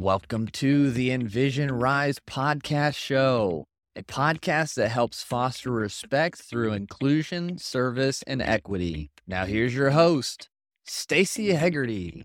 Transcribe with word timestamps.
Welcome 0.00 0.46
to 0.52 0.92
the 0.92 1.10
Envision 1.10 1.72
Rise 1.72 2.20
podcast 2.24 2.94
show, 2.94 3.64
a 3.96 4.04
podcast 4.04 4.74
that 4.74 4.90
helps 4.90 5.24
foster 5.24 5.72
respect 5.72 6.40
through 6.40 6.72
inclusion, 6.72 7.58
service, 7.58 8.22
and 8.22 8.40
equity. 8.40 9.10
Now, 9.26 9.44
here's 9.44 9.74
your 9.74 9.90
host, 9.90 10.50
Stacy 10.86 11.52
Hegarty. 11.52 12.22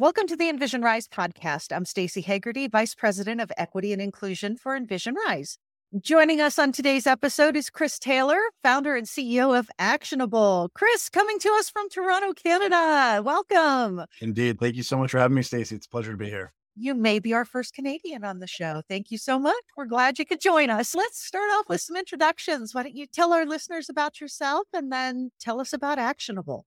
Welcome 0.00 0.26
to 0.26 0.34
the 0.34 0.48
Envision 0.48 0.82
Rise 0.82 1.06
podcast. 1.06 1.72
I'm 1.72 1.84
Stacy 1.84 2.22
Hegarty, 2.22 2.66
Vice 2.66 2.96
President 2.96 3.40
of 3.40 3.52
Equity 3.56 3.92
and 3.92 4.02
Inclusion 4.02 4.56
for 4.56 4.74
Envision 4.74 5.14
Rise. 5.28 5.58
Joining 6.00 6.40
us 6.40 6.58
on 6.58 6.72
today's 6.72 7.06
episode 7.06 7.54
is 7.54 7.70
Chris 7.70 8.00
Taylor, 8.00 8.40
founder 8.64 8.96
and 8.96 9.06
CEO 9.06 9.56
of 9.56 9.70
Actionable. 9.78 10.72
Chris, 10.74 11.08
coming 11.08 11.38
to 11.38 11.50
us 11.50 11.70
from 11.70 11.88
Toronto, 11.88 12.32
Canada. 12.32 13.22
Welcome. 13.22 14.06
Indeed. 14.20 14.58
Thank 14.58 14.74
you 14.74 14.82
so 14.82 14.98
much 14.98 15.12
for 15.12 15.20
having 15.20 15.36
me, 15.36 15.42
Stacey. 15.42 15.76
It's 15.76 15.86
a 15.86 15.88
pleasure 15.88 16.10
to 16.10 16.18
be 16.18 16.28
here. 16.28 16.52
You 16.80 16.94
may 16.94 17.18
be 17.18 17.34
our 17.34 17.44
first 17.44 17.74
Canadian 17.74 18.24
on 18.24 18.38
the 18.38 18.46
show. 18.46 18.80
Thank 18.88 19.10
you 19.10 19.18
so 19.18 19.38
much. 19.38 19.62
We're 19.76 19.84
glad 19.84 20.18
you 20.18 20.24
could 20.24 20.40
join 20.40 20.70
us. 20.70 20.94
Let's 20.94 21.22
start 21.22 21.50
off 21.52 21.68
with 21.68 21.82
some 21.82 21.94
introductions. 21.94 22.74
Why 22.74 22.84
don't 22.84 22.96
you 22.96 23.06
tell 23.06 23.34
our 23.34 23.44
listeners 23.44 23.90
about 23.90 24.18
yourself 24.18 24.66
and 24.72 24.90
then 24.90 25.30
tell 25.38 25.60
us 25.60 25.74
about 25.74 25.98
Actionable? 25.98 26.64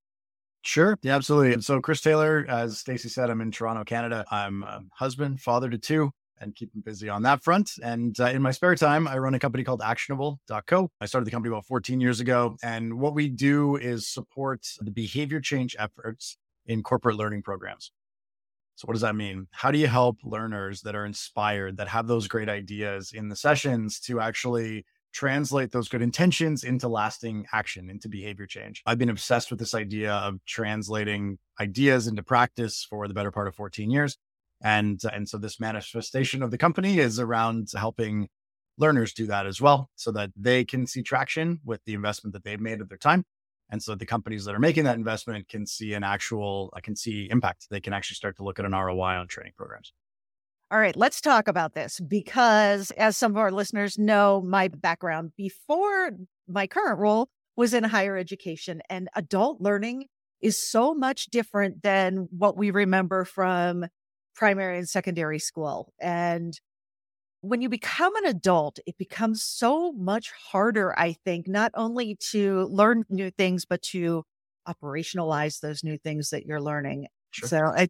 Sure. 0.61 0.99
Yeah, 1.01 1.15
absolutely. 1.15 1.53
And 1.53 1.65
So, 1.65 1.81
Chris 1.81 1.99
Taylor, 1.99 2.45
as 2.47 2.77
Stacy 2.77 3.09
said, 3.09 3.31
I'm 3.31 3.41
in 3.41 3.49
Toronto, 3.49 3.83
Canada. 3.83 4.23
I'm 4.29 4.61
a 4.61 4.83
husband, 4.93 5.41
father 5.41 5.67
to 5.71 5.79
two, 5.79 6.11
and 6.39 6.53
keeping 6.53 6.81
busy 6.81 7.09
on 7.09 7.23
that 7.23 7.43
front. 7.43 7.71
And 7.81 8.17
uh, 8.19 8.25
in 8.25 8.43
my 8.43 8.51
spare 8.51 8.75
time, 8.75 9.07
I 9.07 9.17
run 9.17 9.33
a 9.33 9.39
company 9.39 9.63
called 9.63 9.81
actionable.co. 9.81 10.91
I 11.01 11.05
started 11.07 11.25
the 11.25 11.31
company 11.31 11.51
about 11.51 11.65
14 11.65 11.99
years 11.99 12.19
ago. 12.19 12.55
And 12.61 12.99
what 12.99 13.15
we 13.15 13.29
do 13.29 13.77
is 13.77 14.07
support 14.07 14.67
the 14.79 14.91
behavior 14.91 15.41
change 15.41 15.75
efforts 15.79 16.37
in 16.67 16.83
corporate 16.83 17.15
learning 17.15 17.41
programs. 17.41 17.91
So, 18.75 18.85
what 18.85 18.93
does 18.93 19.01
that 19.01 19.15
mean? 19.15 19.47
How 19.51 19.71
do 19.71 19.77
you 19.77 19.87
help 19.87 20.17
learners 20.23 20.81
that 20.81 20.95
are 20.95 21.05
inspired, 21.05 21.77
that 21.77 21.87
have 21.87 22.07
those 22.07 22.27
great 22.27 22.49
ideas 22.49 23.11
in 23.13 23.29
the 23.29 23.35
sessions 23.35 23.99
to 24.01 24.19
actually 24.19 24.85
translate 25.13 25.71
those 25.71 25.89
good 25.89 26.01
intentions 26.01 26.63
into 26.63 26.87
lasting 26.87 27.45
action, 27.53 27.89
into 27.89 28.09
behavior 28.09 28.47
change? 28.47 28.81
I've 28.85 28.97
been 28.97 29.09
obsessed 29.09 29.51
with 29.51 29.59
this 29.59 29.75
idea 29.75 30.13
of 30.13 30.39
translating 30.47 31.37
ideas 31.59 32.07
into 32.07 32.23
practice 32.23 32.85
for 32.89 33.07
the 33.07 33.13
better 33.13 33.31
part 33.31 33.47
of 33.47 33.55
14 33.55 33.91
years. 33.91 34.17
And, 34.63 34.99
and 35.11 35.27
so 35.27 35.37
this 35.37 35.59
manifestation 35.59 36.41
of 36.41 36.49
the 36.49 36.57
company 36.57 36.97
is 36.97 37.19
around 37.19 37.67
helping 37.75 38.29
learners 38.77 39.13
do 39.13 39.27
that 39.27 39.45
as 39.45 39.61
well 39.61 39.89
so 39.95 40.11
that 40.11 40.31
they 40.35 40.65
can 40.65 40.87
see 40.87 41.03
traction 41.03 41.59
with 41.63 41.83
the 41.85 41.93
investment 41.93 42.33
that 42.33 42.43
they've 42.43 42.59
made 42.59 42.81
of 42.81 42.89
their 42.89 42.97
time. 42.97 43.25
And 43.73 43.81
so 43.81 43.95
the 43.95 44.05
companies 44.05 44.45
that 44.45 44.53
are 44.53 44.59
making 44.59 44.83
that 44.83 44.97
investment 44.97 45.49
can 45.49 45.65
see 45.65 45.95
an 45.95 46.03
actual, 46.03 46.69
I 46.75 46.79
can 46.79 46.95
see 46.95 47.27
impact. 47.31 47.69
They 47.71 47.81
can 47.81 47.91
actually 47.91 48.13
start 48.17 48.37
to 48.37 48.43
look 48.43 48.59
at 48.59 48.65
an 48.65 48.71
ROI 48.71 49.15
on 49.17 49.27
training 49.27 49.53
programs. 49.57 49.93
All 50.69 50.77
right, 50.77 50.95
let's 50.95 51.19
talk 51.19 51.47
about 51.47 51.73
this 51.73 51.99
because, 51.99 52.91
as 52.91 53.17
some 53.17 53.31
of 53.31 53.37
our 53.39 53.51
listeners 53.51 53.97
know, 53.97 54.43
my 54.45 54.67
background 54.67 55.31
before 55.35 56.11
my 56.47 56.67
current 56.67 56.99
role 56.99 57.29
was 57.55 57.73
in 57.73 57.83
higher 57.83 58.15
education, 58.15 58.83
and 58.91 59.09
adult 59.15 59.59
learning 59.59 60.05
is 60.39 60.69
so 60.69 60.93
much 60.93 61.25
different 61.31 61.81
than 61.81 62.27
what 62.29 62.55
we 62.55 62.69
remember 62.69 63.25
from 63.25 63.87
primary 64.35 64.77
and 64.77 64.87
secondary 64.87 65.39
school. 65.39 65.91
And 65.99 66.53
when 67.43 67.61
you 67.61 67.67
become 67.67 68.15
an 68.15 68.25
adult, 68.25 68.79
it 68.85 68.97
becomes 68.97 69.43
so 69.43 69.91
much 69.91 70.31
harder, 70.31 70.97
I 70.97 71.11
think, 71.11 71.47
not 71.47 71.71
only 71.75 72.15
to 72.31 72.63
learn 72.71 73.03
new 73.09 73.31
things, 73.31 73.65
but 73.65 73.81
to 73.83 74.23
operationalize 74.65 75.59
those 75.59 75.83
new 75.83 75.97
things 75.97 76.29
that 76.29 76.45
you're 76.45 76.61
learning. 76.61 77.07
Sure. 77.31 77.49
So 77.49 77.57
I, 77.57 77.89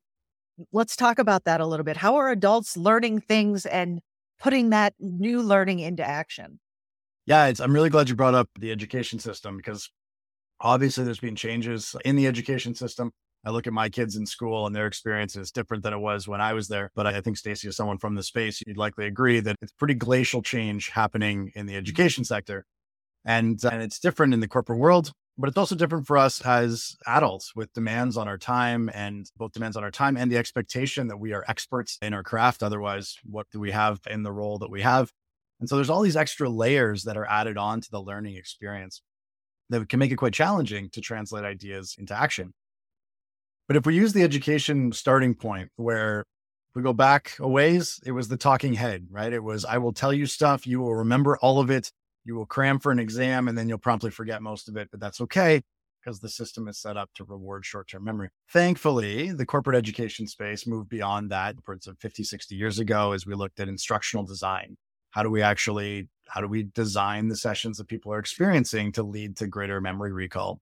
let's 0.71 0.95
talk 0.95 1.19
about 1.19 1.43
that 1.45 1.61
a 1.61 1.67
little 1.67 1.83
bit. 1.83 1.97
How 1.97 2.15
are 2.15 2.31
adults 2.31 2.75
learning 2.75 3.21
things 3.21 3.67
and 3.67 4.01
putting 4.39 4.71
that 4.71 4.95
new 4.99 5.43
learning 5.43 5.79
into 5.79 6.03
action? 6.03 6.59
Yeah, 7.27 7.53
I'm 7.59 7.73
really 7.73 7.91
glad 7.91 8.09
you 8.09 8.15
brought 8.15 8.35
up 8.35 8.49
the 8.59 8.71
education 8.71 9.19
system 9.19 9.55
because 9.55 9.89
obviously 10.61 11.03
there's 11.03 11.19
been 11.19 11.35
changes 11.35 11.95
in 12.05 12.15
the 12.15 12.27
education 12.27 12.75
system. 12.75 13.11
I 13.45 13.49
look 13.49 13.67
at 13.67 13.73
my 13.73 13.89
kids 13.89 14.15
in 14.15 14.25
school 14.25 14.65
and 14.65 14.75
their 14.75 14.87
experience 14.87 15.35
is 15.35 15.51
different 15.51 15.83
than 15.83 15.93
it 15.93 15.99
was 15.99 16.27
when 16.27 16.39
I 16.39 16.53
was 16.53 16.69
there. 16.69 16.91
But 16.95 17.07
I 17.07 17.19
think 17.19 17.37
Stacy, 17.37 17.67
is 17.67 17.75
someone 17.75 17.97
from 17.97 18.15
the 18.15 18.23
space. 18.23 18.61
You'd 18.65 18.77
likely 18.77 19.05
agree 19.05 19.41
that 19.41 19.57
it's 19.61 19.73
pretty 19.73 19.95
glacial 19.95 20.41
change 20.41 20.89
happening 20.89 21.51
in 21.55 21.65
the 21.65 21.73
mm-hmm. 21.73 21.79
education 21.79 22.23
sector. 22.23 22.65
And, 23.25 23.63
uh, 23.63 23.69
and 23.73 23.81
it's 23.81 23.99
different 23.99 24.33
in 24.33 24.39
the 24.39 24.47
corporate 24.47 24.79
world, 24.79 25.11
but 25.37 25.49
it's 25.49 25.57
also 25.57 25.75
different 25.75 26.07
for 26.07 26.17
us 26.17 26.41
as 26.41 26.95
adults 27.05 27.53
with 27.55 27.73
demands 27.73 28.17
on 28.17 28.27
our 28.27 28.37
time 28.37 28.89
and 28.93 29.25
both 29.37 29.53
demands 29.53 29.75
on 29.75 29.83
our 29.83 29.91
time 29.91 30.15
and 30.15 30.31
the 30.31 30.37
expectation 30.37 31.07
that 31.07 31.17
we 31.17 31.33
are 31.33 31.43
experts 31.47 31.97
in 32.01 32.13
our 32.13 32.23
craft. 32.23 32.63
Otherwise, 32.63 33.15
what 33.23 33.47
do 33.51 33.59
we 33.59 33.71
have 33.71 33.99
in 34.09 34.23
the 34.23 34.31
role 34.31 34.57
that 34.59 34.69
we 34.69 34.81
have? 34.81 35.11
And 35.59 35.69
so 35.69 35.75
there's 35.75 35.89
all 35.89 36.01
these 36.01 36.17
extra 36.17 36.49
layers 36.49 37.03
that 37.03 37.17
are 37.17 37.25
added 37.25 37.57
on 37.57 37.81
to 37.81 37.91
the 37.91 38.01
learning 38.01 38.35
experience 38.35 39.01
that 39.69 39.87
can 39.89 39.99
make 39.99 40.11
it 40.11 40.17
quite 40.17 40.33
challenging 40.33 40.89
to 40.91 41.01
translate 41.01 41.45
ideas 41.45 41.95
into 41.97 42.13
action. 42.13 42.53
But 43.67 43.77
if 43.77 43.85
we 43.85 43.95
use 43.95 44.13
the 44.13 44.23
education 44.23 44.91
starting 44.91 45.35
point 45.35 45.69
where 45.77 46.25
we 46.75 46.81
go 46.81 46.93
back 46.93 47.33
a 47.39 47.47
ways, 47.47 47.99
it 48.05 48.11
was 48.11 48.27
the 48.27 48.37
talking 48.37 48.73
head, 48.73 49.07
right? 49.09 49.31
It 49.31 49.43
was, 49.43 49.63
I 49.63 49.77
will 49.77 49.93
tell 49.93 50.11
you 50.11 50.25
stuff, 50.25 50.67
you 50.67 50.81
will 50.81 50.95
remember 50.95 51.37
all 51.37 51.59
of 51.59 51.69
it, 51.69 51.91
you 52.25 52.35
will 52.35 52.45
cram 52.45 52.79
for 52.79 52.91
an 52.91 52.99
exam, 52.99 53.47
and 53.47 53.57
then 53.57 53.69
you'll 53.69 53.77
promptly 53.77 54.11
forget 54.11 54.41
most 54.41 54.67
of 54.67 54.75
it, 54.75 54.89
but 54.91 54.99
that's 54.99 55.21
okay 55.21 55.61
because 56.03 56.19
the 56.19 56.29
system 56.29 56.67
is 56.67 56.77
set 56.77 56.97
up 56.97 57.09
to 57.15 57.23
reward 57.23 57.65
short 57.65 57.87
term 57.87 58.03
memory. 58.03 58.29
Thankfully, 58.51 59.31
the 59.31 59.45
corporate 59.45 59.77
education 59.77 60.27
space 60.27 60.67
moved 60.67 60.89
beyond 60.89 61.29
that 61.31 61.55
upwards 61.57 61.87
of 61.87 61.97
50, 61.99 62.23
60 62.23 62.55
years 62.55 62.79
ago 62.79 63.13
as 63.13 63.25
we 63.25 63.35
looked 63.35 63.59
at 63.59 63.69
instructional 63.69 64.25
design. 64.25 64.75
How 65.11 65.23
do 65.23 65.29
we 65.29 65.41
actually, 65.41 66.09
how 66.27 66.41
do 66.41 66.47
we 66.47 66.63
design 66.63 67.27
the 67.27 67.35
sessions 67.35 67.77
that 67.77 67.87
people 67.87 68.11
are 68.11 68.19
experiencing 68.19 68.91
to 68.93 69.03
lead 69.03 69.37
to 69.37 69.47
greater 69.47 69.79
memory 69.79 70.11
recall? 70.11 70.59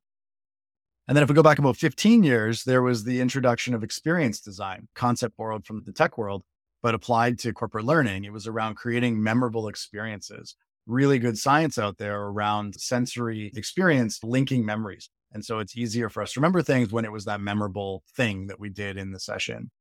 And 1.08 1.16
then 1.16 1.24
if 1.24 1.30
we 1.30 1.36
go 1.36 1.44
back 1.44 1.60
about 1.60 1.78
15 1.78 2.24
years, 2.24 2.64
there 2.64 2.82
was 2.82 3.04
the 3.04 3.22
introduction 3.22 3.74
of 3.74 3.84
experience 3.84 4.40
design, 4.40 4.88
concept 4.96 5.36
borrowed 5.36 5.66
from 5.66 5.84
the 5.86 5.92
tech 5.92 6.18
world, 6.18 6.44
but 6.82 6.96
applied 6.96 7.40
to 7.40 7.54
corporate 7.54 7.86
learning. 7.86 8.24
It 8.24 8.34
was 8.34 8.48
around 8.48 8.76
creating 8.76 9.22
memorable 9.22 9.68
experiences. 9.68 10.56
Really 10.88 11.20
good 11.20 11.38
science 11.38 11.78
out 11.78 11.98
there 11.98 12.22
around 12.22 12.76
sensory 12.76 13.52
experience 13.56 14.24
linking 14.24 14.66
memories. 14.66 15.10
And 15.34 15.44
so 15.44 15.60
it's 15.60 15.78
easier 15.78 16.10
for 16.10 16.22
us 16.22 16.34
to 16.34 16.40
remember 16.40 16.62
things 16.62 16.92
when 16.92 17.06
it 17.06 17.12
was 17.12 17.26
that 17.26 17.42
memorable 17.42 18.04
thing 18.16 18.48
that 18.48 18.60
we 18.60 18.70
did 18.70 18.98
in 18.98 19.12
the 19.12 19.20
session. 19.20 19.72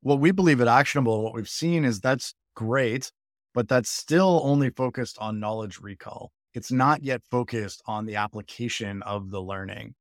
What 0.00 0.20
we 0.20 0.32
believe 0.32 0.60
at 0.60 0.68
Actionable, 0.68 1.22
what 1.22 1.34
we've 1.34 1.48
seen 1.48 1.84
is 1.84 2.00
that's 2.00 2.34
great, 2.54 3.12
but 3.54 3.68
that's 3.68 3.88
still 3.88 4.40
only 4.44 4.70
focused 4.70 5.16
on 5.18 5.40
knowledge 5.40 5.80
recall 5.80 6.32
it's 6.54 6.72
not 6.72 7.02
yet 7.02 7.22
focused 7.30 7.82
on 7.86 8.06
the 8.06 8.16
application 8.16 9.02
of 9.02 9.30
the 9.30 9.40
learning. 9.40 9.94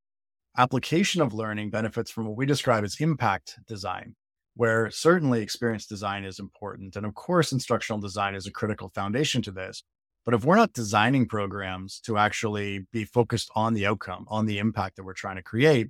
Application 0.57 1.21
of 1.21 1.33
learning 1.33 1.69
benefits 1.69 2.11
from 2.11 2.25
what 2.25 2.37
we 2.37 2.45
describe 2.45 2.83
as 2.83 2.99
impact 2.99 3.57
design, 3.67 4.15
where 4.55 4.89
certainly 4.89 5.41
experience 5.41 5.85
design 5.85 6.25
is 6.25 6.39
important. 6.39 6.95
And 6.95 7.05
of 7.05 7.15
course, 7.15 7.51
instructional 7.51 8.01
design 8.01 8.35
is 8.35 8.45
a 8.45 8.51
critical 8.51 8.91
foundation 8.93 9.41
to 9.43 9.51
this. 9.51 9.83
But 10.23 10.33
if 10.33 10.45
we're 10.45 10.57
not 10.57 10.73
designing 10.73 11.27
programs 11.27 11.99
to 12.01 12.17
actually 12.17 12.85
be 12.91 13.05
focused 13.05 13.49
on 13.55 13.73
the 13.73 13.87
outcome, 13.87 14.25
on 14.27 14.45
the 14.45 14.59
impact 14.59 14.97
that 14.97 15.03
we're 15.03 15.13
trying 15.13 15.37
to 15.37 15.43
create, 15.43 15.87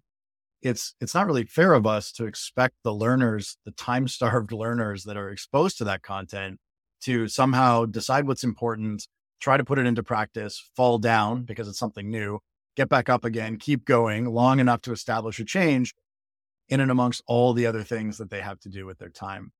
it's 0.61 0.93
it's 1.01 1.15
not 1.15 1.25
really 1.25 1.45
fair 1.45 1.73
of 1.73 1.87
us 1.87 2.11
to 2.13 2.25
expect 2.25 2.75
the 2.83 2.93
learners, 2.93 3.57
the 3.65 3.71
time-starved 3.71 4.51
learners 4.63 5.03
that 5.03 5.17
are 5.17 5.29
exposed 5.29 5.77
to 5.79 5.83
that 5.85 6.03
content 6.03 6.59
to 7.01 7.27
somehow 7.27 7.85
decide 7.85 8.27
what's 8.27 8.43
important, 8.43 9.07
try 9.41 9.57
to 9.57 9.65
put 9.65 9.79
it 9.79 9.85
into 9.85 10.03
practice, 10.03 10.69
fall 10.75 10.99
down 10.99 11.43
because 11.43 11.67
it's 11.67 11.79
something 11.79 12.09
new, 12.09 12.39
get 12.77 12.87
back 12.87 13.09
up 13.09 13.25
again, 13.25 13.57
keep 13.57 13.83
going 13.83 14.25
long 14.25 14.59
enough 14.59 14.81
to 14.83 14.91
establish 14.91 15.39
a 15.39 15.45
change 15.45 15.93
in 16.69 16.79
and 16.79 16.91
amongst 16.91 17.23
all 17.27 17.53
the 17.53 17.65
other 17.65 17.83
things 17.83 18.17
that 18.17 18.29
they 18.29 18.39
have 18.39 18.59
to 18.59 18.69
do 18.69 18.85
with 18.85 18.97
their 18.99 19.09
time. 19.09 19.51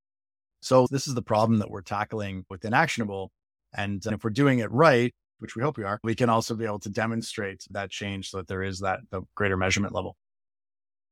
So 0.62 0.88
this 0.90 1.08
is 1.08 1.16
the 1.16 1.22
problem 1.22 1.60
that 1.60 1.70
we're 1.70 1.82
tackling 1.82 2.46
within 2.50 2.74
Actionable. 2.74 3.32
And 3.74 4.06
if 4.06 4.24
we're 4.24 4.30
doing 4.30 4.60
it 4.60 4.72
right, 4.72 5.14
which 5.40 5.56
we 5.56 5.64
hope 5.64 5.78
we 5.78 5.84
are, 5.84 6.00
we 6.04 6.14
can 6.14 6.30
also 6.30 6.56
be 6.56 6.66
able 6.66 6.80
to 6.80 6.90
demonstrate 6.90 7.66
that 7.72 7.90
change 7.90 8.30
so 8.30 8.38
that 8.38 8.48
there 8.48 8.62
is 8.62 8.80
that 8.80 9.00
the 9.10 9.24
greater 9.36 9.58
measurement 9.58 9.94
level. 9.94 10.16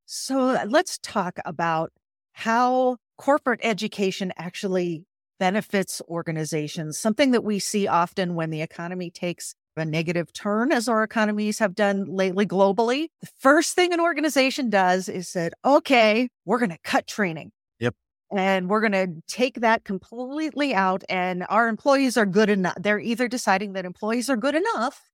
So 0.06 0.50
uh, 0.50 0.66
let's 0.68 1.00
talk 1.00 1.40
about 1.46 1.92
how 2.34 2.98
corporate 3.18 3.60
education 3.64 4.32
actually 4.38 5.06
benefits 5.40 6.02
organizations, 6.10 7.00
something 7.00 7.32
that 7.32 7.44
we 7.44 7.60
see 7.60 7.88
often 7.88 8.36
when 8.36 8.50
the 8.50 8.62
economy 8.62 9.10
takes 9.10 9.56
a 9.76 9.86
negative 9.86 10.34
turn, 10.34 10.72
as 10.72 10.90
our 10.90 11.04
economies 11.04 11.60
have 11.60 11.74
done 11.74 12.06
lately 12.06 12.46
globally. 12.46 13.08
The 13.22 13.30
first 13.40 13.76
thing 13.76 13.94
an 13.94 14.02
organization 14.02 14.70
does 14.70 15.08
is 15.08 15.30
said, 15.30 15.54
okay, 15.64 16.28
we're 16.46 16.60
going 16.60 16.72
to 16.72 16.78
cut 16.84 17.08
training. 17.08 17.52
Yep. 17.80 17.96
And 18.36 18.70
we're 18.70 18.82
going 18.82 18.92
to 18.92 19.22
take 19.28 19.62
that 19.62 19.86
completely 19.86 20.74
out, 20.74 21.04
and 21.08 21.46
our 21.50 21.70
employees 21.70 22.18
are 22.18 22.26
good 22.26 22.50
enough. 22.50 22.76
They're 22.78 23.00
either 23.00 23.28
deciding 23.28 23.74
that 23.74 23.86
employees 23.86 24.30
are 24.30 24.38
good 24.38 24.56
enough 24.56 25.10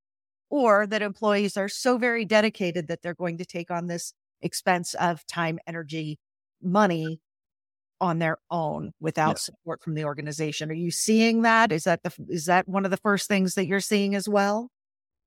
or 0.50 0.88
that 0.88 1.01
employees 1.01 1.57
are 1.57 1.69
so 1.69 1.98
very 1.98 2.25
dedicated 2.25 2.88
that 2.88 3.01
they're 3.01 3.13
going 3.13 3.38
to 3.38 3.45
take 3.45 3.69
on 3.69 3.88
this 3.88 4.13
expense 4.42 4.95
of 4.95 5.25
time, 5.27 5.60
energy, 5.68 6.18
money 6.62 7.19
on 8.01 8.19
their 8.19 8.38
own 8.51 8.92
without 9.00 9.31
yeah. 9.31 9.36
support 9.36 9.83
from 9.83 9.95
the 9.95 10.06
organization. 10.06 10.69
Are 10.69 10.75
you 10.75 10.92
seeing 10.92 11.44
that? 11.44 11.71
Is 11.71 11.86
that 11.86 12.03
the 12.03 12.13
is 12.30 12.45
that 12.45 12.68
one 12.68 12.86
of 12.86 12.92
the 12.92 12.97
first 12.97 13.27
things 13.27 13.56
that 13.56 13.68
you're 13.68 13.80
seeing 13.80 14.15
as 14.15 14.27
well? 14.27 14.69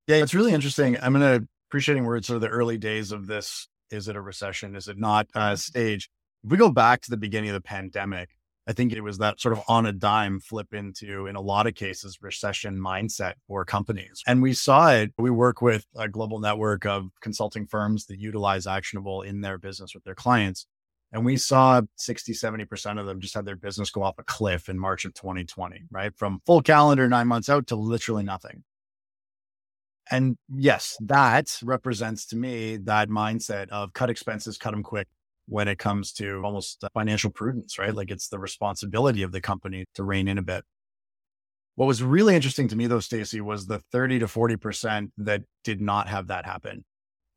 Yeah, 0.06 0.17
it's 0.17 0.35
really 0.35 0.53
interesting. 0.53 0.97
I'm 1.00 1.12
gonna 1.12 1.43
appreciating 1.70 2.06
where 2.06 2.17
it's 2.17 2.26
sort 2.26 2.37
of 2.37 2.43
the 2.43 2.49
early 2.49 2.79
days 2.79 3.12
of 3.12 3.26
this. 3.26 3.69
Is 3.91 4.09
it 4.09 4.17
a 4.17 4.20
recession? 4.20 4.76
Is 4.76 4.88
it 4.88 4.99
not 4.99 5.26
a 5.35 5.56
stage? 5.56 6.11
If 6.44 6.50
we 6.50 6.56
go 6.56 6.70
back 6.70 7.03
to 7.03 7.11
the 7.11 7.17
beginning 7.17 7.50
of 7.50 7.55
the 7.55 7.61
pandemic, 7.61 8.31
I 8.69 8.75
think 8.75 8.93
it 8.93 9.00
was 9.00 9.17
that 9.19 9.41
sort 9.41 9.56
of 9.56 9.64
on 9.67 9.87
a 9.87 9.93
dime 9.93 10.41
flip 10.41 10.75
into, 10.75 11.26
in 11.26 11.37
a 11.37 11.41
lot 11.41 11.67
of 11.67 11.75
cases, 11.75 12.19
recession 12.21 12.79
mindset 12.79 13.35
for 13.47 13.64
companies. 13.64 14.23
And 14.26 14.43
we 14.43 14.53
saw 14.53 14.93
it. 14.93 15.14
We 15.17 15.31
work 15.31 15.62
with 15.62 15.87
a 15.97 16.06
global 16.06 16.38
network 16.38 16.85
of 16.85 17.09
consulting 17.23 17.67
firms 17.67 18.05
that 18.06 18.21
utilize 18.21 18.67
actionable 18.67 19.23
in 19.23 19.41
their 19.41 19.56
business 19.56 19.94
with 19.94 20.05
their 20.05 20.14
clients. 20.14 20.67
And 21.12 21.25
we 21.25 21.37
saw 21.37 21.81
60, 21.96 22.32
70% 22.32 23.00
of 23.00 23.06
them 23.06 23.20
just 23.20 23.34
had 23.34 23.46
their 23.46 23.56
business 23.56 23.90
go 23.90 24.02
off 24.02 24.19
a 24.19 24.25
cliff 24.25 24.69
in 24.69 24.78
March 24.78 25.05
of 25.06 25.14
2020, 25.14 25.84
right? 25.90 26.14
From 26.16 26.40
full 26.44 26.60
calendar 26.60 27.08
nine 27.08 27.28
months 27.28 27.49
out 27.49 27.66
to 27.69 27.76
literally 27.76 28.25
nothing. 28.25 28.64
And 30.10 30.37
yes, 30.55 30.96
that 31.00 31.58
represents 31.62 32.26
to 32.26 32.37
me 32.37 32.76
that 32.78 33.08
mindset 33.08 33.69
of 33.70 33.93
cut 33.93 34.10
expenses, 34.10 34.58
cut 34.58 34.72
them 34.72 34.82
quick, 34.82 35.08
when 35.49 35.66
it 35.66 35.78
comes 35.78 36.12
to 36.12 36.43
almost 36.44 36.84
uh, 36.84 36.88
financial 36.93 37.31
prudence, 37.31 37.78
right? 37.78 37.94
Like 37.94 38.11
it's 38.11 38.28
the 38.28 38.38
responsibility 38.38 39.22
of 39.22 39.32
the 39.32 39.40
company 39.40 39.87
to 39.94 40.04
rein 40.04 40.28
in 40.28 40.38
a 40.38 40.43
bit. 40.43 40.64
What 41.75 41.87
was 41.87 42.02
really 42.02 42.34
interesting 42.34 42.69
to 42.69 42.76
me 42.76 42.87
though, 42.87 43.00
Stacy, 43.00 43.40
was 43.40 43.66
the 43.66 43.81
30 43.93 44.20
to 44.20 44.26
40% 44.26 45.11
that 45.19 45.43
did 45.64 45.81
not 45.81 46.08
have 46.08 46.26
that 46.26 46.44
happen. 46.44 46.84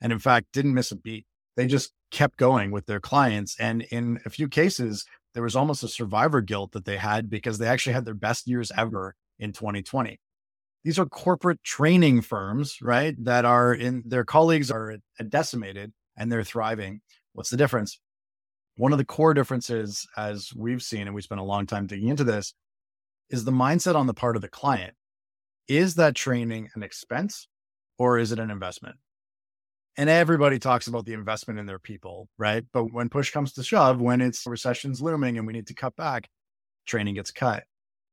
And 0.01 0.11
in 0.11 0.19
fact, 0.19 0.47
didn't 0.51 0.73
miss 0.73 0.91
a 0.91 0.97
beat. 0.97 1.25
They 1.55 1.67
just 1.67 1.93
kept 2.11 2.37
going 2.37 2.71
with 2.71 2.85
their 2.85 2.99
clients. 2.99 3.55
And 3.59 3.81
in 3.83 4.19
a 4.25 4.29
few 4.29 4.47
cases, 4.47 5.05
there 5.33 5.43
was 5.43 5.55
almost 5.55 5.83
a 5.83 5.87
survivor 5.87 6.41
guilt 6.41 6.73
that 6.73 6.85
they 6.85 6.97
had 6.97 7.29
because 7.29 7.57
they 7.57 7.67
actually 7.67 7.93
had 7.93 8.05
their 8.05 8.13
best 8.13 8.47
years 8.47 8.71
ever 8.77 9.15
in 9.39 9.53
2020. 9.53 10.19
These 10.83 10.99
are 10.99 11.05
corporate 11.05 11.63
training 11.63 12.21
firms, 12.21 12.77
right? 12.81 13.15
That 13.23 13.45
are 13.45 13.73
in 13.73 14.03
their 14.05 14.25
colleagues 14.25 14.71
are 14.71 14.97
decimated 15.29 15.93
and 16.17 16.31
they're 16.31 16.43
thriving. 16.43 17.01
What's 17.33 17.49
the 17.49 17.57
difference? 17.57 17.99
One 18.75 18.91
of 18.91 18.97
the 18.97 19.05
core 19.05 19.33
differences, 19.33 20.07
as 20.17 20.51
we've 20.55 20.81
seen, 20.81 21.07
and 21.07 21.13
we 21.13 21.21
spent 21.21 21.41
a 21.41 21.45
long 21.45 21.65
time 21.65 21.87
digging 21.87 22.09
into 22.09 22.23
this, 22.23 22.53
is 23.29 23.45
the 23.45 23.51
mindset 23.51 23.95
on 23.95 24.07
the 24.07 24.13
part 24.13 24.35
of 24.35 24.41
the 24.41 24.49
client. 24.49 24.95
Is 25.67 25.95
that 25.95 26.15
training 26.15 26.69
an 26.75 26.83
expense 26.83 27.47
or 27.97 28.17
is 28.17 28.31
it 28.31 28.39
an 28.39 28.49
investment? 28.49 28.97
And 29.97 30.09
everybody 30.09 30.57
talks 30.57 30.87
about 30.87 31.05
the 31.05 31.13
investment 31.13 31.59
in 31.59 31.65
their 31.65 31.79
people, 31.79 32.29
right? 32.37 32.63
But 32.71 32.93
when 32.93 33.09
push 33.09 33.31
comes 33.31 33.53
to 33.53 33.63
shove, 33.63 33.99
when 33.99 34.21
it's 34.21 34.47
recession's 34.47 35.01
looming 35.01 35.37
and 35.37 35.45
we 35.45 35.53
need 35.53 35.67
to 35.67 35.73
cut 35.73 35.95
back, 35.97 36.29
training 36.85 37.15
gets 37.15 37.31
cut, 37.31 37.65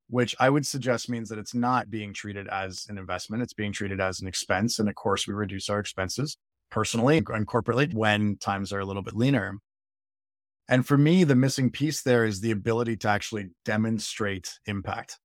which 0.09 0.35
I 0.41 0.51
would 0.51 0.67
suggest 0.67 1.09
means 1.09 1.29
that 1.29 1.39
it's 1.39 1.55
not 1.55 1.89
being 1.89 2.13
treated 2.13 2.49
as 2.49 2.87
an 2.89 2.99
investment. 2.99 3.43
It's 3.43 3.55
being 3.55 3.73
treated 3.73 4.01
as 4.01 4.21
an 4.21 4.27
expense. 4.27 4.79
And 4.79 4.89
of 4.89 4.97
course, 4.97 5.29
we 5.29 5.35
reduce 5.35 5.69
our 5.71 5.79
expenses 5.79 6.37
personally 6.71 7.19
and 7.19 7.47
corporately 7.47 7.95
when 7.95 8.37
times 8.39 8.73
are 8.73 8.81
a 8.81 8.85
little 8.85 9.03
bit 9.03 9.15
leaner. 9.15 9.59
And 10.69 10.87
for 10.87 10.99
me, 10.99 11.25
the 11.25 11.37
missing 11.37 11.71
piece 11.71 12.03
there 12.03 12.25
is 12.25 12.41
the 12.41 12.51
ability 12.51 12.97
to 12.99 13.09
actually 13.09 13.51
demonstrate 13.65 14.53
impact, 14.67 15.19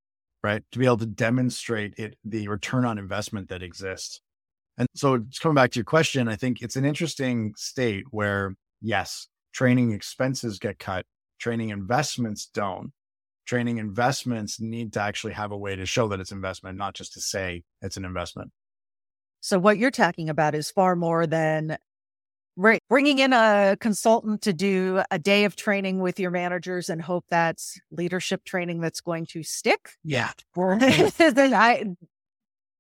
right? 0.44 0.64
To 0.72 0.80
be 0.80 0.86
able 0.86 0.98
to 0.98 1.06
demonstrate 1.06 1.96
it, 1.98 2.16
the 2.24 2.48
return 2.48 2.86
on 2.86 2.98
investment 2.98 3.50
that 3.50 3.64
exists. 3.64 4.22
And 4.78 4.88
so, 4.96 5.20
just 5.20 5.42
coming 5.42 5.56
back 5.56 5.72
to 5.72 5.80
your 5.80 5.86
question, 5.86 6.28
I 6.28 6.36
think 6.36 6.62
it's 6.62 6.76
an 6.76 6.86
interesting 6.86 7.54
state 7.56 8.06
where, 8.12 8.56
yes, 8.82 9.28
training 9.54 9.92
expenses 9.92 10.60
get 10.60 10.80
cut, 10.80 11.06
training 11.40 11.70
investments 11.70 12.50
don't. 12.54 12.92
Training 13.46 13.78
investments 13.78 14.60
need 14.62 14.94
to 14.94 15.02
actually 15.02 15.34
have 15.34 15.52
a 15.52 15.58
way 15.58 15.76
to 15.76 15.86
show 15.86 16.08
that 16.08 16.20
it's 16.20 16.32
investment, 16.32 16.78
not 16.78 16.94
just 16.94 17.14
to 17.14 17.22
say 17.22 17.64
it's 17.82 17.98
an 17.98 18.06
investment. 18.06 18.52
So 19.42 19.60
what 19.60 19.78
you're 19.78 19.92
talking 19.92 20.30
about 20.30 20.56
is 20.56 20.72
far 20.72 20.96
more 20.96 21.28
than 21.28 21.78
bringing 22.90 23.20
in 23.20 23.34
a 23.34 23.76
consultant 23.80 24.42
to 24.44 24.54
do 24.54 25.02
a 25.12 25.20
day 25.20 25.44
of 25.44 25.56
training 25.56 26.00
with 26.00 26.20
your 26.20 26.32
managers 26.32 26.90
and 26.90 27.02
hope 27.02 27.26
that's 27.30 27.80
leadership 27.92 28.46
training 28.46 28.80
that's 28.80 29.02
going 29.02 29.26
to 29.26 29.44
stick. 29.44 29.90
Yeah. 30.04 30.32
I, 30.58 31.86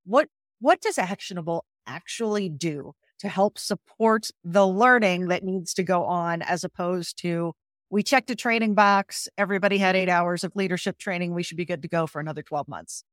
what 0.05 0.29
what 0.59 0.79
does 0.79 0.97
actionable 0.97 1.65
actually 1.87 2.49
do 2.49 2.93
to 3.19 3.29
help 3.29 3.57
support 3.57 4.29
the 4.43 4.67
learning 4.67 5.27
that 5.27 5.43
needs 5.43 5.73
to 5.75 5.83
go 5.83 6.03
on 6.05 6.41
as 6.41 6.63
opposed 6.63 7.17
to 7.19 7.53
we 7.89 8.01
checked 8.01 8.31
a 8.31 8.35
training 8.35 8.73
box, 8.73 9.27
everybody 9.37 9.77
had 9.77 9.95
8 9.95 10.09
hours 10.09 10.43
of 10.43 10.55
leadership 10.55 10.97
training, 10.97 11.35
we 11.35 11.43
should 11.43 11.57
be 11.57 11.65
good 11.65 11.83
to 11.83 11.87
go 11.87 12.07
for 12.07 12.19
another 12.19 12.41
12 12.41 12.67
months. 12.67 13.03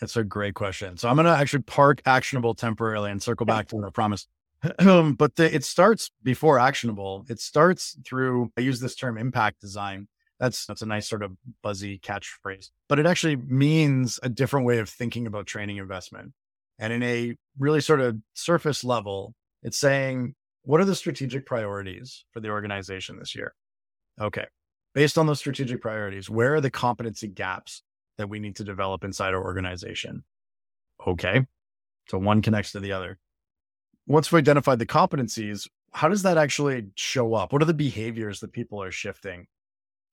That's 0.00 0.16
a 0.16 0.22
great 0.22 0.54
question. 0.54 0.96
So 0.96 1.08
I'm 1.08 1.16
going 1.16 1.26
to 1.26 1.32
actually 1.32 1.64
park 1.64 2.00
actionable 2.06 2.54
temporarily 2.54 3.10
and 3.10 3.20
circle 3.20 3.44
back 3.44 3.66
to 3.68 3.76
what 3.76 3.86
I 3.86 3.90
promised. 3.90 4.28
but 4.62 5.36
the, 5.36 5.52
it 5.52 5.64
starts 5.64 6.12
before 6.22 6.60
actionable. 6.60 7.26
It 7.28 7.40
starts 7.40 7.98
through, 8.04 8.52
I 8.56 8.60
use 8.60 8.78
this 8.78 8.94
term 8.94 9.18
impact 9.18 9.60
design. 9.60 10.06
That's, 10.38 10.64
that's 10.64 10.80
a 10.82 10.86
nice 10.86 11.08
sort 11.08 11.22
of 11.22 11.32
buzzy 11.62 11.98
catchphrase, 11.98 12.70
but 12.88 12.98
it 12.98 13.06
actually 13.06 13.36
means 13.36 14.20
a 14.22 14.28
different 14.28 14.64
way 14.64 14.78
of 14.78 14.88
thinking 14.88 15.26
about 15.26 15.46
training 15.46 15.76
investment. 15.76 16.32
And 16.80 16.92
in 16.92 17.02
a 17.04 17.36
really 17.58 17.80
sort 17.80 18.00
of 18.00 18.16
surface 18.34 18.82
level, 18.82 19.34
it's 19.62 19.78
saying, 19.78 20.34
what 20.62 20.80
are 20.80 20.86
the 20.86 20.96
strategic 20.96 21.46
priorities 21.46 22.24
for 22.32 22.40
the 22.40 22.48
organization 22.48 23.18
this 23.18 23.36
year? 23.36 23.54
Okay. 24.20 24.46
Based 24.94 25.18
on 25.18 25.26
those 25.26 25.38
strategic 25.38 25.80
priorities, 25.80 26.28
where 26.28 26.54
are 26.54 26.60
the 26.60 26.70
competency 26.70 27.28
gaps 27.28 27.82
that 28.20 28.28
we 28.28 28.38
need 28.38 28.56
to 28.56 28.64
develop 28.64 29.02
inside 29.02 29.32
our 29.32 29.42
organization. 29.42 30.22
Okay. 31.06 31.46
So 32.08 32.18
one 32.18 32.42
connects 32.42 32.72
to 32.72 32.80
the 32.80 32.92
other. 32.92 33.18
Once 34.06 34.30
we 34.30 34.38
identified 34.38 34.78
the 34.78 34.84
competencies, 34.84 35.66
how 35.92 36.08
does 36.08 36.22
that 36.22 36.36
actually 36.36 36.86
show 36.96 37.32
up? 37.32 37.52
What 37.52 37.62
are 37.62 37.66
the 37.66 37.72
behaviors 37.72 38.40
that 38.40 38.52
people 38.52 38.82
are 38.82 38.90
shifting? 38.90 39.46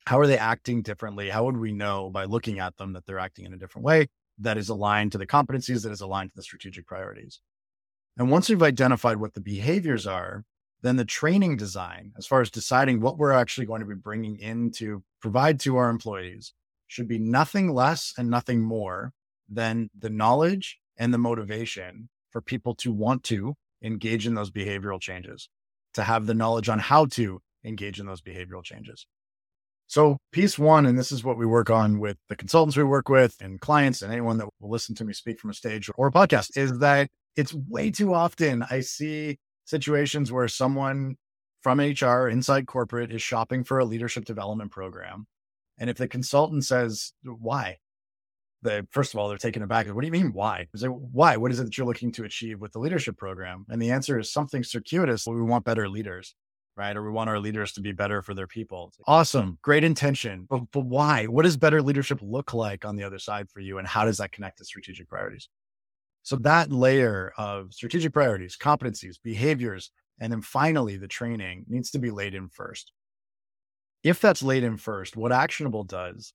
How 0.05 0.19
are 0.19 0.27
they 0.27 0.37
acting 0.37 0.83
differently? 0.83 1.29
How 1.29 1.43
would 1.43 1.57
we 1.57 1.73
know 1.73 2.09
by 2.09 2.23
looking 2.23 2.59
at 2.59 2.77
them 2.77 2.93
that 2.93 3.05
they're 3.05 3.19
acting 3.19 3.45
in 3.45 3.53
a 3.53 3.57
different 3.57 3.85
way 3.85 4.07
that 4.39 4.57
is 4.57 4.69
aligned 4.69 5.11
to 5.11 5.17
the 5.17 5.27
competencies, 5.27 5.83
that 5.83 5.91
is 5.91 6.01
aligned 6.01 6.31
to 6.31 6.35
the 6.35 6.43
strategic 6.43 6.85
priorities? 6.85 7.41
And 8.17 8.31
once 8.31 8.49
we've 8.49 8.63
identified 8.63 9.17
what 9.17 9.33
the 9.33 9.41
behaviors 9.41 10.07
are, 10.07 10.43
then 10.81 10.95
the 10.95 11.05
training 11.05 11.57
design, 11.57 12.13
as 12.17 12.27
far 12.27 12.41
as 12.41 12.49
deciding 12.49 12.99
what 12.99 13.17
we're 13.17 13.31
actually 13.31 13.65
going 13.65 13.81
to 13.81 13.87
be 13.87 13.95
bringing 13.95 14.37
in 14.37 14.71
to 14.71 15.03
provide 15.21 15.59
to 15.61 15.77
our 15.77 15.89
employees, 15.89 16.53
should 16.87 17.07
be 17.07 17.19
nothing 17.19 17.73
less 17.73 18.13
and 18.17 18.29
nothing 18.29 18.61
more 18.61 19.11
than 19.49 19.89
the 19.97 20.09
knowledge 20.09 20.79
and 20.97 21.13
the 21.13 21.17
motivation 21.17 22.09
for 22.31 22.41
people 22.41 22.75
to 22.75 22.91
want 22.91 23.23
to 23.23 23.55
engage 23.83 24.25
in 24.27 24.35
those 24.35 24.51
behavioral 24.51 24.99
changes, 24.99 25.49
to 25.93 26.03
have 26.03 26.25
the 26.25 26.33
knowledge 26.33 26.69
on 26.69 26.79
how 26.79 27.05
to 27.05 27.41
engage 27.63 27.99
in 27.99 28.05
those 28.05 28.21
behavioral 28.21 28.63
changes. 28.63 29.05
So, 29.87 30.17
piece 30.31 30.59
one, 30.59 30.85
and 30.85 30.99
this 30.99 31.11
is 31.11 31.23
what 31.23 31.37
we 31.37 31.45
work 31.45 31.69
on 31.69 31.99
with 31.99 32.17
the 32.29 32.35
consultants 32.35 32.77
we 32.77 32.83
work 32.83 33.09
with 33.09 33.35
and 33.41 33.59
clients 33.59 34.01
and 34.01 34.11
anyone 34.11 34.37
that 34.37 34.49
will 34.59 34.69
listen 34.69 34.95
to 34.95 35.05
me 35.05 35.13
speak 35.13 35.39
from 35.39 35.49
a 35.49 35.53
stage 35.53 35.89
or 35.95 36.07
a 36.07 36.11
podcast, 36.11 36.57
is 36.57 36.79
that 36.79 37.09
it's 37.35 37.53
way 37.53 37.91
too 37.91 38.13
often 38.13 38.63
I 38.69 38.81
see 38.81 39.37
situations 39.65 40.31
where 40.31 40.47
someone 40.47 41.15
from 41.61 41.79
HR 41.79 42.27
inside 42.27 42.67
corporate 42.67 43.11
is 43.11 43.21
shopping 43.21 43.63
for 43.63 43.79
a 43.79 43.85
leadership 43.85 44.25
development 44.25 44.71
program 44.71 45.25
and 45.77 45.89
if 45.89 45.97
the 45.97 46.07
consultant 46.07 46.65
says, 46.65 47.13
why? 47.23 47.77
They, 48.63 48.81
first 48.89 49.13
of 49.13 49.19
all, 49.19 49.29
they're 49.29 49.37
taken 49.37 49.61
aback. 49.61 49.87
What 49.87 50.01
do 50.01 50.07
you 50.07 50.11
mean, 50.11 50.33
why? 50.33 50.67
Why? 50.73 51.37
What 51.37 51.51
is 51.51 51.59
it 51.59 51.65
that 51.65 51.77
you're 51.77 51.85
looking 51.85 52.11
to 52.13 52.23
achieve 52.23 52.59
with 52.59 52.73
the 52.73 52.79
leadership 52.79 53.17
program? 53.17 53.65
And 53.69 53.81
the 53.81 53.91
answer 53.91 54.17
is 54.17 54.31
something 54.31 54.63
circuitous. 54.63 55.27
We 55.27 55.41
want 55.43 55.65
better 55.65 55.87
leaders, 55.87 56.33
right? 56.77 56.95
Or 56.95 57.03
we 57.03 57.11
want 57.11 57.29
our 57.29 57.39
leaders 57.39 57.73
to 57.73 57.81
be 57.81 57.91
better 57.91 58.21
for 58.21 58.33
their 58.33 58.47
people. 58.47 58.93
Awesome. 59.07 59.57
Great 59.61 59.83
intention. 59.83 60.45
But, 60.49 60.61
but 60.71 60.85
why? 60.85 61.25
What 61.25 61.43
does 61.43 61.57
better 61.57 61.81
leadership 61.81 62.19
look 62.21 62.53
like 62.53 62.85
on 62.85 62.95
the 62.95 63.03
other 63.03 63.19
side 63.19 63.49
for 63.49 63.59
you? 63.59 63.79
And 63.79 63.87
how 63.87 64.05
does 64.05 64.17
that 64.17 64.31
connect 64.31 64.59
to 64.59 64.65
strategic 64.65 65.09
priorities? 65.09 65.49
So 66.23 66.35
that 66.37 66.71
layer 66.71 67.33
of 67.37 67.73
strategic 67.73 68.13
priorities, 68.13 68.57
competencies, 68.57 69.15
behaviors, 69.23 69.91
and 70.19 70.31
then 70.31 70.41
finally 70.41 70.97
the 70.97 71.07
training 71.07 71.65
needs 71.67 71.91
to 71.91 71.99
be 71.99 72.11
laid 72.11 72.35
in 72.35 72.49
first. 72.49 72.91
If 74.03 74.21
that's 74.21 74.43
laid 74.43 74.63
in 74.63 74.77
first, 74.77 75.15
what 75.15 75.31
Actionable 75.31 75.83
does 75.83 76.33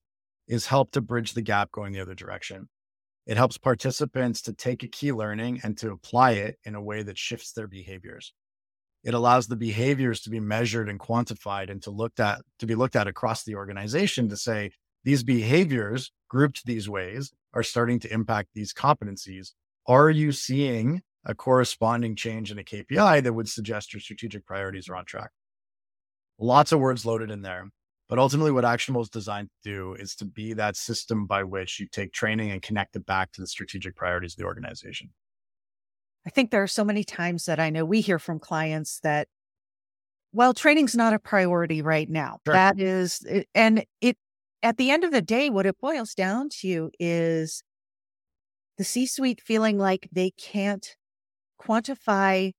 is 0.49 0.67
help 0.67 0.93
to 0.93 1.01
bridge 1.01 1.35
the 1.35 1.43
gap 1.43 1.71
going 1.73 1.93
the 1.93 2.01
other 2.01 2.15
direction. 2.15 2.69
It 3.27 3.37
helps 3.37 3.57
participants 3.57 4.43
to 4.43 4.53
take 4.53 4.83
a 4.83 4.89
key 4.89 5.13
learning 5.13 5.61
and 5.63 5.79
to 5.79 5.93
apply 5.93 6.33
it 6.33 6.59
in 6.65 6.75
a 6.75 6.83
way 6.83 7.03
that 7.03 7.17
shifts 7.17 7.53
their 7.53 7.69
behaviors. 7.69 8.35
It 9.05 9.15
allows 9.15 9.47
the 9.47 9.57
behaviors 9.57 10.21
to 10.23 10.31
be 10.31 10.41
measured 10.41 10.89
and 10.89 11.01
quantified 11.01 11.71
and 11.71 11.83
to 11.83 11.91
looked 11.91 12.21
at 12.21 12.43
to 12.61 12.67
be 12.67 12.75
looked 12.75 12.97
at 12.97 13.09
across 13.09 13.43
the 13.43 13.57
organization 13.57 14.29
to 14.29 14.37
say 14.37 14.71
these 15.05 15.23
behaviors 15.23 16.13
grouped 16.29 16.65
these 16.65 16.89
ways 16.89 17.33
are 17.53 17.63
starting 17.63 17.99
to 18.01 18.13
impact 18.13 18.51
these 18.55 18.73
competencies. 18.73 19.53
Are 19.87 20.11
you 20.11 20.31
seeing 20.31 21.03
a 21.25 21.35
corresponding 21.35 22.15
change 22.15 22.51
in 22.51 22.59
a 22.59 22.65
KPI 22.65 23.23
that 23.23 23.33
would 23.33 23.49
suggest 23.49 23.93
your 23.93 24.01
strategic 24.01 24.47
priorities 24.47 24.89
are 24.89 24.97
on 24.97 25.05
track? 25.05 25.31
Lots 26.39 26.73
of 26.73 26.81
words 26.81 27.05
loaded 27.05 27.31
in 27.31 27.43
there. 27.43 27.71
But 28.09 28.19
ultimately, 28.19 28.53
what 28.53 28.65
Actionable 28.65 29.03
is 29.03 29.09
designed 29.09 29.49
to 29.65 29.71
do 29.71 29.95
is 29.95 30.15
to 30.17 30.25
be 30.25 30.53
that 30.55 30.77
system 30.77 31.27
by 31.27 31.45
which 31.45 31.81
you 31.81 31.87
take 31.91 32.13
training 32.13 32.51
and 32.51 32.61
connect 32.61 32.95
it 32.95 33.07
back 33.07 33.33
to 33.33 33.41
the 33.41 33.47
strategic 33.47 33.97
priorities 33.97 34.35
of 34.35 34.39
the 34.39 34.45
organization. 34.45 35.11
I 36.27 36.31
think 36.31 36.51
there 36.51 36.63
are 36.63 36.69
so 36.69 36.85
many 36.85 37.05
times 37.05 37.47
that 37.47 37.59
I 37.59 37.71
know 37.71 37.85
we 37.85 38.01
hear 38.01 38.19
from 38.19 38.39
clients 38.39 39.01
that, 39.01 39.29
well, 40.33 40.55
training's 40.55 40.95
not 40.95 41.13
a 41.13 41.19
priority 41.19 41.83
right 41.83 42.09
now. 42.09 42.39
Sure. 42.47 42.55
That 42.55 42.81
is, 42.81 43.25
and 43.55 43.85
it, 44.01 44.17
at 44.63 44.77
the 44.77 44.91
end 44.91 45.05
of 45.05 45.11
the 45.11 45.23
day, 45.23 45.51
what 45.51 45.67
it 45.67 45.81
boils 45.81 46.15
down 46.15 46.49
to 46.61 46.91
is 46.99 47.63
the 48.79 48.85
C 48.85 49.07
suite 49.07 49.41
feeling 49.41 49.79
like 49.79 50.09
they 50.13 50.31
can't 50.31 50.97
quantify 51.61 52.53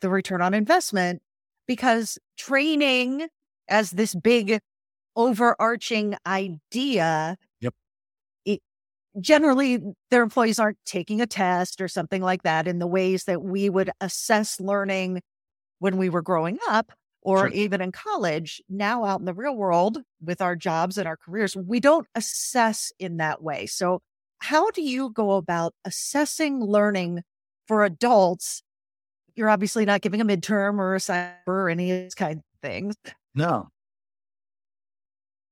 the 0.00 0.10
return 0.10 0.42
on 0.42 0.54
investment 0.54 1.22
because 1.66 2.18
training 2.36 3.28
as 3.68 3.90
this 3.90 4.14
big 4.14 4.60
overarching 5.14 6.16
idea 6.26 7.36
generally 9.20 9.80
their 10.10 10.22
employees 10.22 10.58
aren't 10.58 10.78
taking 10.84 11.20
a 11.20 11.26
test 11.26 11.80
or 11.80 11.88
something 11.88 12.22
like 12.22 12.42
that 12.42 12.66
in 12.66 12.78
the 12.78 12.86
ways 12.86 13.24
that 13.24 13.42
we 13.42 13.68
would 13.68 13.90
assess 14.00 14.60
learning 14.60 15.20
when 15.78 15.96
we 15.96 16.08
were 16.08 16.22
growing 16.22 16.58
up 16.68 16.92
or 17.22 17.40
sure. 17.40 17.48
even 17.48 17.80
in 17.80 17.92
college 17.92 18.62
now 18.68 19.04
out 19.04 19.20
in 19.20 19.26
the 19.26 19.34
real 19.34 19.56
world 19.56 19.98
with 20.22 20.40
our 20.40 20.56
jobs 20.56 20.98
and 20.98 21.06
our 21.06 21.16
careers 21.16 21.56
we 21.56 21.80
don't 21.80 22.06
assess 22.14 22.92
in 22.98 23.16
that 23.16 23.42
way 23.42 23.66
so 23.66 24.00
how 24.40 24.70
do 24.70 24.82
you 24.82 25.10
go 25.10 25.32
about 25.32 25.74
assessing 25.84 26.60
learning 26.60 27.22
for 27.66 27.84
adults 27.84 28.62
you're 29.38 29.48
obviously 29.48 29.84
not 29.84 30.00
giving 30.00 30.20
a 30.20 30.24
midterm 30.24 30.78
or 30.78 30.96
a 30.96 30.98
cyber 30.98 31.32
or 31.46 31.70
any 31.70 31.92
of 31.92 32.02
these 32.02 32.14
kind 32.14 32.38
of 32.38 32.44
things. 32.60 32.96
No. 33.36 33.68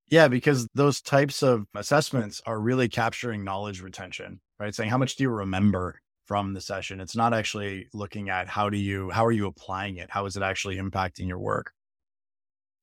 Yeah, 0.08 0.28
because 0.28 0.68
those 0.74 1.00
types 1.00 1.42
of 1.42 1.66
assessments 1.74 2.40
are 2.46 2.60
really 2.60 2.88
capturing 2.88 3.42
knowledge 3.42 3.80
retention, 3.80 4.40
right? 4.58 4.74
Saying 4.74 4.90
how 4.90 4.98
much 4.98 5.16
do 5.16 5.24
you 5.24 5.30
remember 5.30 6.00
from 6.26 6.54
the 6.54 6.60
session? 6.60 7.00
It's 7.00 7.16
not 7.16 7.34
actually 7.34 7.88
looking 7.92 8.28
at 8.30 8.48
how 8.48 8.70
do 8.70 8.78
you 8.78 9.10
how 9.10 9.24
are 9.26 9.32
you 9.32 9.46
applying 9.46 9.96
it? 9.96 10.10
How 10.10 10.26
is 10.26 10.36
it 10.36 10.42
actually 10.42 10.76
impacting 10.76 11.26
your 11.26 11.40
work? 11.40 11.72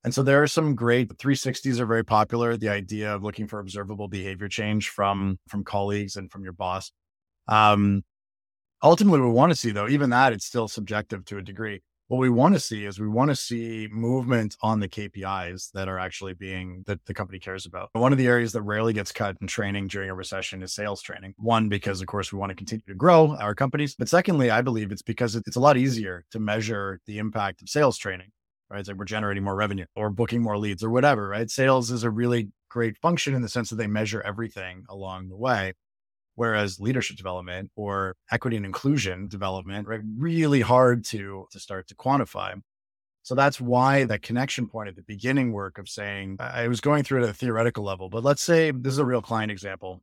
And 0.04 0.14
so 0.14 0.22
there 0.22 0.44
are 0.44 0.48
some 0.48 0.76
great 0.76 1.10
360s 1.18 1.80
are 1.80 1.86
very 1.86 2.04
popular. 2.04 2.58
The 2.58 2.68
idea 2.68 3.16
of 3.16 3.24
looking 3.24 3.48
for 3.48 3.60
observable 3.60 4.10
behavior 4.10 4.50
change 4.50 4.90
from 4.90 5.40
from 5.48 5.64
colleagues 5.64 6.18
and 6.18 6.30
from 6.30 6.44
your 6.44 6.54
boss. 6.54 6.92
Um, 7.48 8.04
ultimately 8.84 9.22
we 9.22 9.30
want 9.30 9.52
to 9.52 9.56
see 9.56 9.72
though 9.72 9.88
even 9.88 10.10
that 10.10 10.34
it's 10.34 10.46
still 10.46 10.68
subjective 10.68 11.24
to 11.26 11.38
a 11.38 11.42
degree 11.42 11.82
what 12.08 12.18
we 12.18 12.30
want 12.30 12.54
to 12.54 12.60
see 12.60 12.86
is 12.86 13.00
we 13.00 13.08
want 13.08 13.30
to 13.32 13.36
see 13.36 13.88
movement 13.92 14.58
on 14.62 14.80
the 14.80 14.88
KPIs 14.88 15.72
that 15.72 15.88
are 15.88 15.98
actually 15.98 16.34
being 16.34 16.84
that 16.86 17.04
the 17.06 17.14
company 17.14 17.40
cares 17.40 17.66
about. 17.66 17.90
One 17.94 18.12
of 18.12 18.18
the 18.18 18.28
areas 18.28 18.52
that 18.54 18.62
rarely 18.62 18.94
gets 18.94 19.12
cut 19.12 19.38
in 19.42 19.48
training 19.48 19.88
during 19.88 20.10
a 20.10 20.14
recession 20.14 20.62
is 20.62 20.74
sales 20.74 21.02
training. 21.02 21.34
One, 21.38 21.70
because 21.70 22.02
of 22.02 22.08
course 22.08 22.32
we 22.32 22.40
want 22.40 22.50
to 22.52 22.56
continue 22.56 22.84
to 22.88 22.94
grow 22.96 23.36
our 23.38 23.56
companies. 23.56 23.96
But 23.96 24.10
secondly, 24.10 24.52
I 24.52 24.62
believe 24.62 24.92
it's 24.92 25.02
because 25.02 25.36
it's 25.36 25.56
a 25.56 25.62
lot 25.62 25.78
easier 25.78 26.26
to 26.32 26.40
measure 26.40 27.00
the 27.08 27.20
impact 27.20 27.62
of 27.62 27.70
sales 27.70 27.98
training, 27.98 28.28
right? 28.70 28.80
It's 28.80 28.90
like 28.90 28.98
we're 28.98 29.06
generating 29.06 29.44
more 29.44 29.56
revenue 29.56 29.86
or 29.96 30.10
booking 30.10 30.42
more 30.42 30.58
leads 30.58 30.84
or 30.84 30.90
whatever, 30.90 31.28
right? 31.30 31.50
Sales 31.50 31.90
is 31.90 32.04
a 32.04 32.10
really 32.10 32.50
great 32.70 32.98
function 32.98 33.34
in 33.34 33.42
the 33.42 33.50
sense 33.50 33.70
that 33.70 33.78
they 33.78 33.88
measure 33.88 34.22
everything 34.22 34.84
along 34.90 35.30
the 35.30 35.38
way. 35.38 35.74
Whereas 36.36 36.80
leadership 36.80 37.18
development 37.18 37.70
or 37.76 38.16
equity 38.32 38.58
and 38.58 38.66
inclusion 38.66 39.28
development, 39.28 39.88
right, 39.88 40.02
really 40.18 40.62
hard 40.62 41.06
to, 41.06 41.48
to 41.52 41.60
start 41.60 41.88
to 41.90 41.96
quantify. 41.96 42.60
So 43.22 43.36
that's 43.36 43.62
why 43.62 44.04
that 44.06 44.22
connection 44.22 44.68
point 44.68 44.90
at 44.90 44.96
the 44.96 45.04
beginning 45.04 45.54
work 45.54 45.78
of 45.78 45.88
saying, 45.88 46.38
I 46.40 46.68
was 46.68 46.82
going 46.82 47.04
through 47.04 47.22
it 47.22 47.24
at 47.26 47.30
a 47.30 47.34
theoretical 47.34 47.84
level, 47.84 48.10
but 48.10 48.24
let's 48.24 48.42
say 48.42 48.72
this 48.72 48.94
is 48.94 49.00
a 49.00 49.06
real 49.06 49.22
client 49.22 49.52
example. 49.52 50.02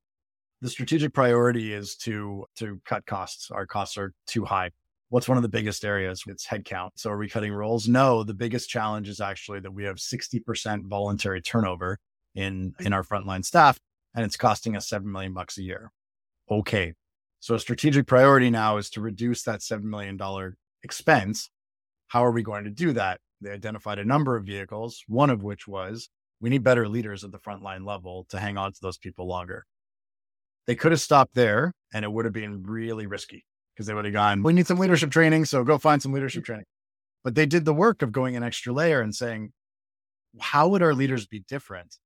The 0.62 0.70
strategic 0.70 1.12
priority 1.12 1.72
is 1.74 1.96
to, 1.96 2.46
to 2.56 2.80
cut 2.86 3.04
costs. 3.06 3.50
Our 3.50 3.66
costs 3.66 3.98
are 3.98 4.12
too 4.26 4.44
high. 4.44 4.70
What's 5.08 5.28
one 5.28 5.36
of 5.36 5.42
the 5.42 5.48
biggest 5.48 5.84
areas? 5.84 6.22
It's 6.26 6.46
headcount. 6.46 6.90
So 6.94 7.10
are 7.10 7.18
we 7.18 7.28
cutting 7.28 7.52
roles? 7.52 7.88
No, 7.88 8.22
the 8.22 8.34
biggest 8.34 8.70
challenge 8.70 9.08
is 9.08 9.20
actually 9.20 9.60
that 9.60 9.72
we 9.72 9.84
have 9.84 9.96
60% 9.96 10.86
voluntary 10.86 11.42
turnover 11.42 11.98
in, 12.34 12.74
in 12.78 12.92
our 12.92 13.02
frontline 13.02 13.44
staff 13.44 13.80
and 14.14 14.24
it's 14.24 14.36
costing 14.36 14.76
us 14.76 14.88
7 14.88 15.10
million 15.10 15.34
bucks 15.34 15.58
a 15.58 15.62
year 15.62 15.92
okay. 16.50 16.94
So 17.40 17.54
a 17.54 17.60
strategic 17.60 18.06
priority 18.06 18.50
now 18.50 18.76
is 18.76 18.90
to 18.90 19.00
reduce 19.00 19.42
that 19.44 19.60
$7 19.60 19.82
million 19.82 20.18
expense. 20.82 21.50
How 22.08 22.24
are 22.24 22.32
we 22.32 22.42
going 22.42 22.64
to 22.64 22.70
do 22.70 22.92
that? 22.92 23.20
They 23.40 23.50
identified 23.50 23.98
a 23.98 24.04
number 24.04 24.36
of 24.36 24.44
vehicles, 24.44 25.02
one 25.08 25.30
of 25.30 25.42
which 25.42 25.66
was 25.66 26.10
we 26.40 26.50
need 26.50 26.62
better 26.62 26.88
leaders 26.88 27.24
at 27.24 27.32
the 27.32 27.38
frontline 27.38 27.86
level 27.86 28.26
to 28.30 28.38
hang 28.38 28.56
on 28.58 28.72
to 28.72 28.78
those 28.82 28.98
people 28.98 29.26
longer. 29.26 29.64
They 30.66 30.74
could 30.74 30.92
have 30.92 31.00
stopped 31.00 31.34
there 31.34 31.72
and 31.92 32.04
it 32.04 32.12
would 32.12 32.24
have 32.24 32.34
been 32.34 32.62
really 32.62 33.06
risky 33.06 33.44
because 33.74 33.86
they 33.86 33.94
would 33.94 34.04
have 34.04 34.14
gone, 34.14 34.42
we 34.42 34.52
need 34.52 34.66
some 34.66 34.78
leadership 34.78 35.10
training. 35.10 35.46
So 35.46 35.64
go 35.64 35.78
find 35.78 36.02
some 36.02 36.12
leadership 36.12 36.44
training. 36.44 36.66
But 37.24 37.34
they 37.34 37.46
did 37.46 37.64
the 37.64 37.74
work 37.74 38.02
of 38.02 38.12
going 38.12 38.36
an 38.36 38.42
extra 38.42 38.72
layer 38.72 39.00
and 39.00 39.14
saying, 39.14 39.52
how 40.38 40.68
would 40.68 40.82
our 40.82 40.94
leaders 40.94 41.26
be 41.26 41.40
different 41.48 41.96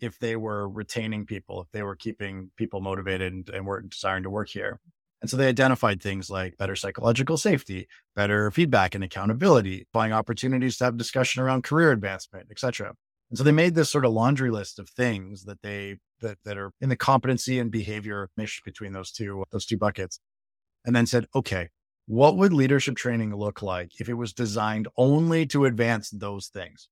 if 0.00 0.18
they 0.18 0.36
were 0.36 0.68
retaining 0.68 1.26
people, 1.26 1.62
if 1.62 1.68
they 1.72 1.82
were 1.82 1.96
keeping 1.96 2.50
people 2.56 2.80
motivated 2.80 3.32
and, 3.32 3.48
and 3.50 3.66
were 3.66 3.82
desiring 3.82 4.22
to 4.22 4.30
work 4.30 4.48
here. 4.48 4.80
And 5.20 5.28
so 5.28 5.36
they 5.36 5.48
identified 5.48 6.00
things 6.00 6.30
like 6.30 6.56
better 6.58 6.76
psychological 6.76 7.36
safety, 7.36 7.88
better 8.14 8.50
feedback 8.52 8.94
and 8.94 9.02
accountability, 9.02 9.86
finding 9.92 10.16
opportunities 10.16 10.76
to 10.76 10.84
have 10.84 10.96
discussion 10.96 11.42
around 11.42 11.64
career 11.64 11.90
advancement, 11.90 12.46
et 12.50 12.58
cetera. 12.58 12.94
And 13.30 13.36
so 13.36 13.44
they 13.44 13.52
made 13.52 13.74
this 13.74 13.90
sort 13.90 14.04
of 14.04 14.12
laundry 14.12 14.50
list 14.50 14.78
of 14.78 14.88
things 14.88 15.44
that 15.44 15.60
they 15.62 15.96
that 16.20 16.38
that 16.44 16.56
are 16.56 16.70
in 16.80 16.88
the 16.88 16.96
competency 16.96 17.58
and 17.58 17.70
behavior 17.70 18.30
mesh 18.36 18.62
between 18.64 18.92
those 18.92 19.10
two 19.10 19.44
those 19.50 19.66
two 19.66 19.76
buckets. 19.76 20.20
And 20.84 20.94
then 20.94 21.06
said, 21.06 21.26
okay, 21.34 21.68
what 22.06 22.36
would 22.36 22.52
leadership 22.52 22.96
training 22.96 23.34
look 23.34 23.60
like 23.60 24.00
if 24.00 24.08
it 24.08 24.14
was 24.14 24.32
designed 24.32 24.88
only 24.96 25.44
to 25.46 25.66
advance 25.66 26.10
those 26.10 26.46
things? 26.46 26.88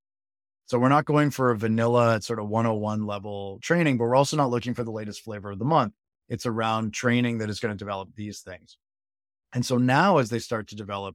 So 0.67 0.81
we're 0.81 0.89
not 0.89 1.05
going 1.05 1.31
for 1.31 1.53
a 1.53 1.57
vanilla 1.57 2.21
sort 2.21 2.41
of 2.41 2.49
101 2.49 3.07
level 3.07 3.61
training, 3.63 3.99
but 3.99 4.05
we're 4.05 4.17
also 4.17 4.37
not 4.37 4.51
looking 4.51 4.75
for 4.75 4.83
the 4.83 4.91
latest 4.91 5.23
flavor 5.23 5.53
of 5.53 5.61
the 5.61 5.65
month. 5.65 5.95
It's 6.29 6.45
around 6.45 6.93
training 6.93 7.39
that 7.39 7.49
is 7.49 7.61
going 7.61 7.73
to 7.73 7.79
develop 7.79 8.09
these 8.17 8.41
things. 8.41 8.77
And 9.55 9.65
so 9.65 9.77
now 9.77 10.19
as 10.19 10.29
they 10.29 10.41
start 10.41 10.67
to 10.69 10.77
develop 10.77 11.15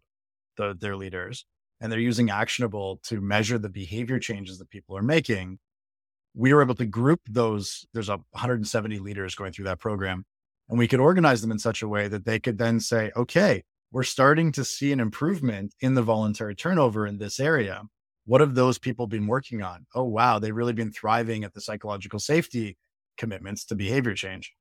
the, 0.55 0.73
their 0.79 0.95
leaders 0.95 1.45
and 1.81 1.91
they're 1.91 1.99
using 1.99 2.29
actionable 2.29 3.01
to 3.03 3.19
measure 3.19 3.57
the 3.57 3.67
behavior 3.67 4.19
changes 4.19 4.57
that 4.59 4.69
people 4.69 4.95
are 4.95 5.03
making, 5.03 5.59
we 6.33 6.53
were 6.53 6.61
able 6.61 6.75
to 6.75 6.85
group 6.85 7.19
those. 7.27 7.85
There's 7.93 8.07
a 8.07 8.19
170 8.31 8.99
leaders 8.99 9.35
going 9.35 9.51
through 9.51 9.65
that 9.65 9.79
program 9.79 10.23
and 10.69 10.79
we 10.79 10.87
could 10.87 11.01
organize 11.01 11.41
them 11.41 11.51
in 11.51 11.59
such 11.59 11.81
a 11.81 11.89
way 11.89 12.07
that 12.07 12.23
they 12.23 12.39
could 12.39 12.57
then 12.57 12.79
say, 12.79 13.11
okay, 13.17 13.63
we're 13.91 14.03
starting 14.03 14.53
to 14.53 14.63
see 14.63 14.93
an 14.93 15.01
improvement 15.01 15.75
in 15.81 15.95
the 15.95 16.01
voluntary 16.01 16.55
turnover 16.55 17.05
in 17.05 17.17
this 17.17 17.37
area 17.37 17.83
what 18.25 18.41
have 18.41 18.55
those 18.55 18.77
people 18.77 19.07
been 19.07 19.27
working 19.27 19.61
on? 19.61 19.85
Oh, 19.95 20.03
wow, 20.03 20.39
they've 20.39 20.55
really 20.55 20.73
been 20.73 20.91
thriving 20.91 21.43
at 21.43 21.53
the 21.53 21.61
psychological 21.61 22.19
safety 22.19 22.77
commitments 23.17 23.65
to 23.65 23.75
behavior 23.75 24.13
change. 24.13 24.53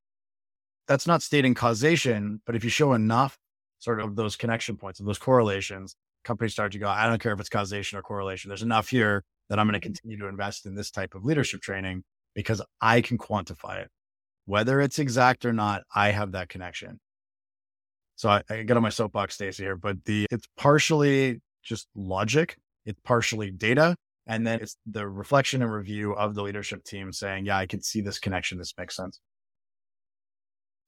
That's 0.88 1.06
not 1.06 1.22
stating 1.22 1.54
causation, 1.54 2.40
but 2.46 2.56
if 2.56 2.64
you 2.64 2.70
show 2.70 2.94
enough 2.94 3.38
sort 3.78 4.00
of 4.00 4.16
those 4.16 4.36
connection 4.36 4.76
points 4.76 5.00
of 5.00 5.06
those 5.06 5.18
correlations, 5.18 5.94
companies 6.24 6.52
start 6.52 6.72
to 6.72 6.78
go, 6.78 6.88
I 6.88 7.06
don't 7.06 7.20
care 7.20 7.32
if 7.32 7.40
it's 7.40 7.48
causation 7.48 7.98
or 7.98 8.02
correlation. 8.02 8.48
There's 8.48 8.62
enough 8.62 8.88
here 8.88 9.24
that 9.48 9.58
I'm 9.58 9.66
going 9.66 9.80
to 9.80 9.86
mm-hmm. 9.86 9.94
continue 9.94 10.18
to 10.18 10.26
invest 10.26 10.66
in 10.66 10.74
this 10.74 10.90
type 10.90 11.14
of 11.14 11.24
leadership 11.24 11.60
training 11.60 12.04
because 12.34 12.62
I 12.80 13.00
can 13.00 13.18
quantify 13.18 13.82
it. 13.82 13.88
Whether 14.46 14.80
it's 14.80 14.98
exact 14.98 15.44
or 15.44 15.52
not, 15.52 15.82
I 15.94 16.10
have 16.10 16.32
that 16.32 16.48
connection. 16.48 16.98
So 18.16 18.28
I, 18.28 18.42
I 18.50 18.62
get 18.62 18.76
on 18.76 18.82
my 18.82 18.90
soapbox, 18.90 19.34
Stacy 19.34 19.62
here, 19.62 19.76
but 19.76 20.04
the 20.04 20.26
it's 20.30 20.46
partially 20.56 21.40
just 21.62 21.88
logic 21.94 22.56
it's 22.84 23.00
partially 23.04 23.50
data. 23.50 23.96
And 24.26 24.46
then 24.46 24.60
it's 24.60 24.76
the 24.87 25.08
reflection 25.08 25.62
and 25.62 25.72
review 25.72 26.12
of 26.12 26.34
the 26.34 26.42
leadership 26.42 26.84
team 26.84 27.12
saying, 27.12 27.46
yeah, 27.46 27.58
I 27.58 27.66
can 27.66 27.82
see 27.82 28.00
this 28.00 28.18
connection. 28.18 28.58
This 28.58 28.72
makes 28.78 28.94
sense. 28.94 29.18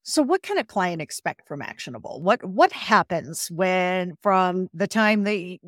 So 0.05 0.23
what 0.23 0.43
can 0.43 0.59
a 0.59 0.65
client 0.65 1.01
expect 1.01 1.47
from 1.47 1.63
actionable? 1.63 2.21
What 2.23 2.45
what 2.45 2.73
happens 2.73 3.49
when 3.51 4.15
from 4.21 4.69
the 4.75 4.89
time 4.89 5.23
they 5.23 5.61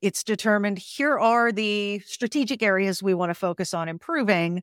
it's 0.00 0.22
determined 0.24 0.78
here 0.78 1.18
are 1.18 1.52
the 1.52 2.00
strategic 2.00 2.62
areas 2.62 3.02
we 3.02 3.14
want 3.14 3.30
to 3.30 3.34
focus 3.34 3.74
on 3.74 3.88
improving? 3.88 4.62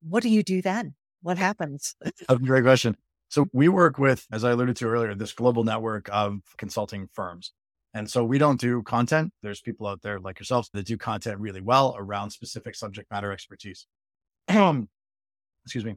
What 0.00 0.22
do 0.22 0.28
you 0.28 0.42
do 0.42 0.62
then? 0.62 0.94
What 1.22 1.38
happens? 1.38 1.94
a 2.28 2.38
great 2.38 2.64
question. 2.64 2.96
So 3.28 3.46
we 3.52 3.68
work 3.68 3.98
with, 3.98 4.26
as 4.32 4.44
I 4.44 4.50
alluded 4.50 4.76
to 4.76 4.86
earlier, 4.86 5.14
this 5.14 5.32
global 5.32 5.64
network 5.64 6.08
of 6.12 6.40
consulting 6.58 7.08
firms. 7.14 7.52
And 7.94 8.10
so 8.10 8.24
we 8.24 8.38
don't 8.38 8.60
do 8.60 8.82
content. 8.82 9.32
There's 9.42 9.60
people 9.60 9.86
out 9.86 10.02
there 10.02 10.18
like 10.18 10.38
yourselves 10.38 10.70
that 10.72 10.86
do 10.86 10.96
content 10.96 11.40
really 11.40 11.60
well 11.60 11.94
around 11.98 12.30
specific 12.30 12.74
subject 12.74 13.10
matter 13.10 13.32
expertise. 13.32 13.86
Um, 14.48 14.88
excuse 15.64 15.84
me. 15.84 15.96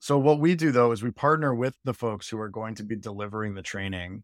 So 0.00 0.18
what 0.18 0.38
we 0.38 0.54
do 0.54 0.72
though 0.72 0.92
is 0.92 1.02
we 1.02 1.10
partner 1.10 1.54
with 1.54 1.74
the 1.84 1.94
folks 1.94 2.28
who 2.28 2.38
are 2.38 2.50
going 2.50 2.74
to 2.76 2.84
be 2.84 2.96
delivering 2.96 3.54
the 3.54 3.62
training. 3.62 4.22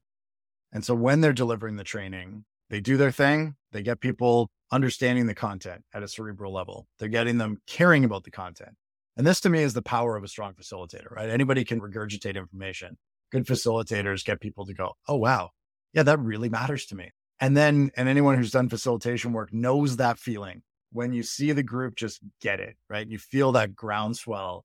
And 0.72 0.84
so 0.84 0.94
when 0.94 1.20
they're 1.20 1.32
delivering 1.32 1.76
the 1.76 1.84
training, 1.84 2.44
They 2.72 2.80
do 2.80 2.96
their 2.96 3.12
thing. 3.12 3.56
They 3.72 3.82
get 3.82 4.00
people 4.00 4.50
understanding 4.72 5.26
the 5.26 5.34
content 5.34 5.84
at 5.92 6.02
a 6.02 6.08
cerebral 6.08 6.54
level. 6.54 6.86
They're 6.98 7.10
getting 7.10 7.36
them 7.36 7.58
caring 7.66 8.02
about 8.02 8.24
the 8.24 8.30
content. 8.30 8.70
And 9.14 9.26
this 9.26 9.40
to 9.40 9.50
me 9.50 9.62
is 9.62 9.74
the 9.74 9.82
power 9.82 10.16
of 10.16 10.24
a 10.24 10.28
strong 10.28 10.54
facilitator, 10.54 11.10
right? 11.10 11.28
Anybody 11.28 11.64
can 11.66 11.82
regurgitate 11.82 12.34
information. 12.34 12.96
Good 13.30 13.44
facilitators 13.46 14.24
get 14.24 14.40
people 14.40 14.64
to 14.64 14.72
go, 14.72 14.94
oh, 15.06 15.16
wow. 15.16 15.50
Yeah, 15.92 16.04
that 16.04 16.18
really 16.20 16.48
matters 16.48 16.86
to 16.86 16.96
me. 16.96 17.10
And 17.40 17.56
then, 17.56 17.90
and 17.96 18.08
anyone 18.08 18.36
who's 18.36 18.52
done 18.52 18.68
facilitation 18.68 19.32
work 19.32 19.52
knows 19.52 19.96
that 19.96 20.18
feeling 20.18 20.62
when 20.92 21.12
you 21.12 21.22
see 21.22 21.52
the 21.52 21.62
group 21.62 21.96
just 21.96 22.20
get 22.40 22.60
it, 22.60 22.76
right? 22.88 23.08
You 23.08 23.18
feel 23.18 23.52
that 23.52 23.74
groundswell. 23.74 24.64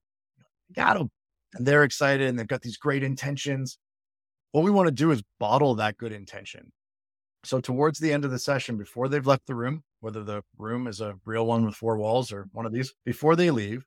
Got 0.73 0.97
them. 0.97 1.09
And 1.53 1.65
they're 1.65 1.83
excited 1.83 2.27
and 2.27 2.37
they've 2.37 2.47
got 2.47 2.61
these 2.61 2.77
great 2.77 3.03
intentions. 3.03 3.77
What 4.51 4.63
we 4.63 4.71
want 4.71 4.87
to 4.87 4.93
do 4.93 5.11
is 5.11 5.23
bottle 5.39 5.75
that 5.75 5.97
good 5.97 6.11
intention. 6.11 6.71
So, 7.43 7.61
towards 7.61 7.99
the 7.99 8.11
end 8.11 8.25
of 8.25 8.31
the 8.31 8.39
session, 8.39 8.77
before 8.77 9.07
they've 9.07 9.25
left 9.25 9.47
the 9.47 9.55
room, 9.55 9.83
whether 10.01 10.23
the 10.23 10.43
room 10.57 10.87
is 10.87 10.99
a 10.99 11.15
real 11.25 11.45
one 11.45 11.65
with 11.65 11.75
four 11.75 11.97
walls 11.97 12.31
or 12.33 12.47
one 12.51 12.65
of 12.65 12.73
these, 12.73 12.93
before 13.05 13.35
they 13.35 13.51
leave, 13.51 13.85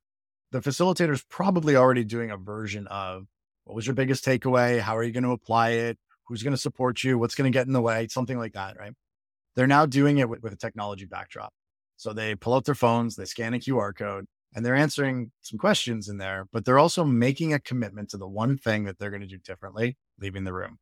the 0.52 0.60
facilitator 0.60 1.12
is 1.12 1.22
probably 1.28 1.76
already 1.76 2.04
doing 2.04 2.30
a 2.30 2.36
version 2.36 2.86
of 2.86 3.26
what 3.64 3.76
was 3.76 3.86
your 3.86 3.94
biggest 3.94 4.24
takeaway? 4.24 4.80
How 4.80 4.96
are 4.96 5.02
you 5.02 5.12
going 5.12 5.24
to 5.24 5.32
apply 5.32 5.70
it? 5.70 5.98
Who's 6.30 6.44
going 6.44 6.54
to 6.54 6.60
support 6.60 7.02
you? 7.02 7.18
What's 7.18 7.34
going 7.34 7.52
to 7.52 7.56
get 7.56 7.66
in 7.66 7.72
the 7.72 7.82
way? 7.82 8.06
Something 8.08 8.38
like 8.38 8.52
that, 8.52 8.78
right? 8.78 8.92
They're 9.56 9.66
now 9.66 9.84
doing 9.84 10.18
it 10.18 10.28
with, 10.28 10.42
with 10.42 10.52
a 10.52 10.56
technology 10.56 11.04
backdrop. 11.04 11.52
So 11.96 12.12
they 12.12 12.36
pull 12.36 12.54
out 12.54 12.64
their 12.64 12.76
phones, 12.76 13.16
they 13.16 13.24
scan 13.24 13.52
a 13.52 13.58
QR 13.58 13.94
code, 13.94 14.26
and 14.54 14.64
they're 14.64 14.76
answering 14.76 15.32
some 15.40 15.58
questions 15.58 16.08
in 16.08 16.18
there, 16.18 16.46
but 16.52 16.64
they're 16.64 16.78
also 16.78 17.04
making 17.04 17.52
a 17.52 17.58
commitment 17.58 18.10
to 18.10 18.16
the 18.16 18.28
one 18.28 18.56
thing 18.56 18.84
that 18.84 18.98
they're 18.98 19.10
going 19.10 19.22
to 19.22 19.26
do 19.26 19.38
differently, 19.38 19.96
leaving 20.20 20.44
the 20.44 20.52
room. 20.52 20.78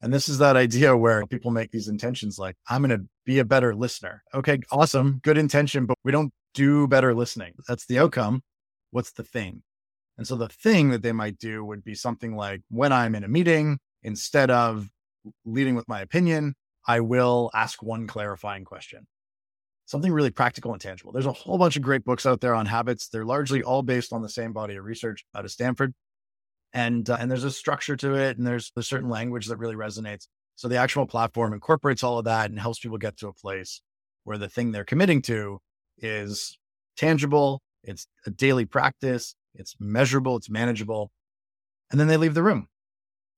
And 0.00 0.12
this 0.12 0.28
is 0.28 0.38
that 0.38 0.56
idea 0.56 0.96
where 0.96 1.26
people 1.26 1.50
make 1.50 1.70
these 1.70 1.88
intentions 1.88 2.38
like, 2.38 2.56
I'm 2.68 2.82
going 2.82 2.98
to 2.98 3.06
be 3.26 3.38
a 3.38 3.44
better 3.44 3.74
listener. 3.74 4.22
Okay, 4.34 4.58
awesome. 4.70 5.20
Good 5.22 5.38
intention, 5.38 5.84
but 5.84 5.98
we 6.02 6.12
don't 6.12 6.32
do 6.54 6.88
better 6.88 7.14
listening. 7.14 7.52
That's 7.68 7.86
the 7.86 7.98
outcome. 7.98 8.42
What's 8.90 9.12
the 9.12 9.22
thing? 9.22 9.62
And 10.18 10.26
so 10.26 10.34
the 10.36 10.48
thing 10.48 10.90
that 10.90 11.02
they 11.02 11.12
might 11.12 11.38
do 11.38 11.64
would 11.64 11.84
be 11.84 11.94
something 11.94 12.36
like 12.36 12.62
when 12.70 12.92
I'm 12.92 13.14
in 13.14 13.24
a 13.24 13.28
meeting, 13.28 13.78
instead 14.06 14.50
of 14.50 14.88
leading 15.44 15.74
with 15.74 15.88
my 15.88 16.00
opinion, 16.00 16.54
I 16.86 17.00
will 17.00 17.50
ask 17.52 17.82
one 17.82 18.06
clarifying 18.06 18.64
question 18.64 19.06
something 19.86 20.12
really 20.12 20.30
practical 20.30 20.72
and 20.72 20.82
tangible. 20.82 21.12
There's 21.12 21.26
a 21.26 21.32
whole 21.32 21.58
bunch 21.58 21.76
of 21.76 21.82
great 21.82 22.04
books 22.04 22.26
out 22.26 22.40
there 22.40 22.54
on 22.54 22.66
habits. 22.66 23.08
They're 23.08 23.24
largely 23.24 23.62
all 23.62 23.82
based 23.82 24.12
on 24.12 24.20
the 24.20 24.28
same 24.28 24.52
body 24.52 24.74
of 24.74 24.84
research 24.84 25.24
out 25.34 25.44
of 25.44 25.52
Stanford. 25.52 25.94
And, 26.72 27.08
uh, 27.08 27.16
and 27.20 27.30
there's 27.30 27.44
a 27.44 27.52
structure 27.52 27.96
to 27.96 28.14
it 28.14 28.36
and 28.36 28.44
there's 28.44 28.72
a 28.76 28.82
certain 28.82 29.08
language 29.08 29.46
that 29.46 29.58
really 29.58 29.76
resonates. 29.76 30.26
So 30.56 30.66
the 30.66 30.76
actual 30.76 31.06
platform 31.06 31.52
incorporates 31.52 32.02
all 32.02 32.18
of 32.18 32.24
that 32.24 32.50
and 32.50 32.58
helps 32.58 32.80
people 32.80 32.98
get 32.98 33.16
to 33.18 33.28
a 33.28 33.32
place 33.32 33.80
where 34.24 34.38
the 34.38 34.48
thing 34.48 34.72
they're 34.72 34.84
committing 34.84 35.22
to 35.22 35.60
is 35.98 36.58
tangible. 36.96 37.62
It's 37.84 38.08
a 38.26 38.30
daily 38.30 38.64
practice. 38.64 39.36
It's 39.54 39.76
measurable. 39.78 40.36
It's 40.36 40.50
manageable. 40.50 41.12
And 41.92 42.00
then 42.00 42.08
they 42.08 42.16
leave 42.16 42.34
the 42.34 42.42
room. 42.42 42.66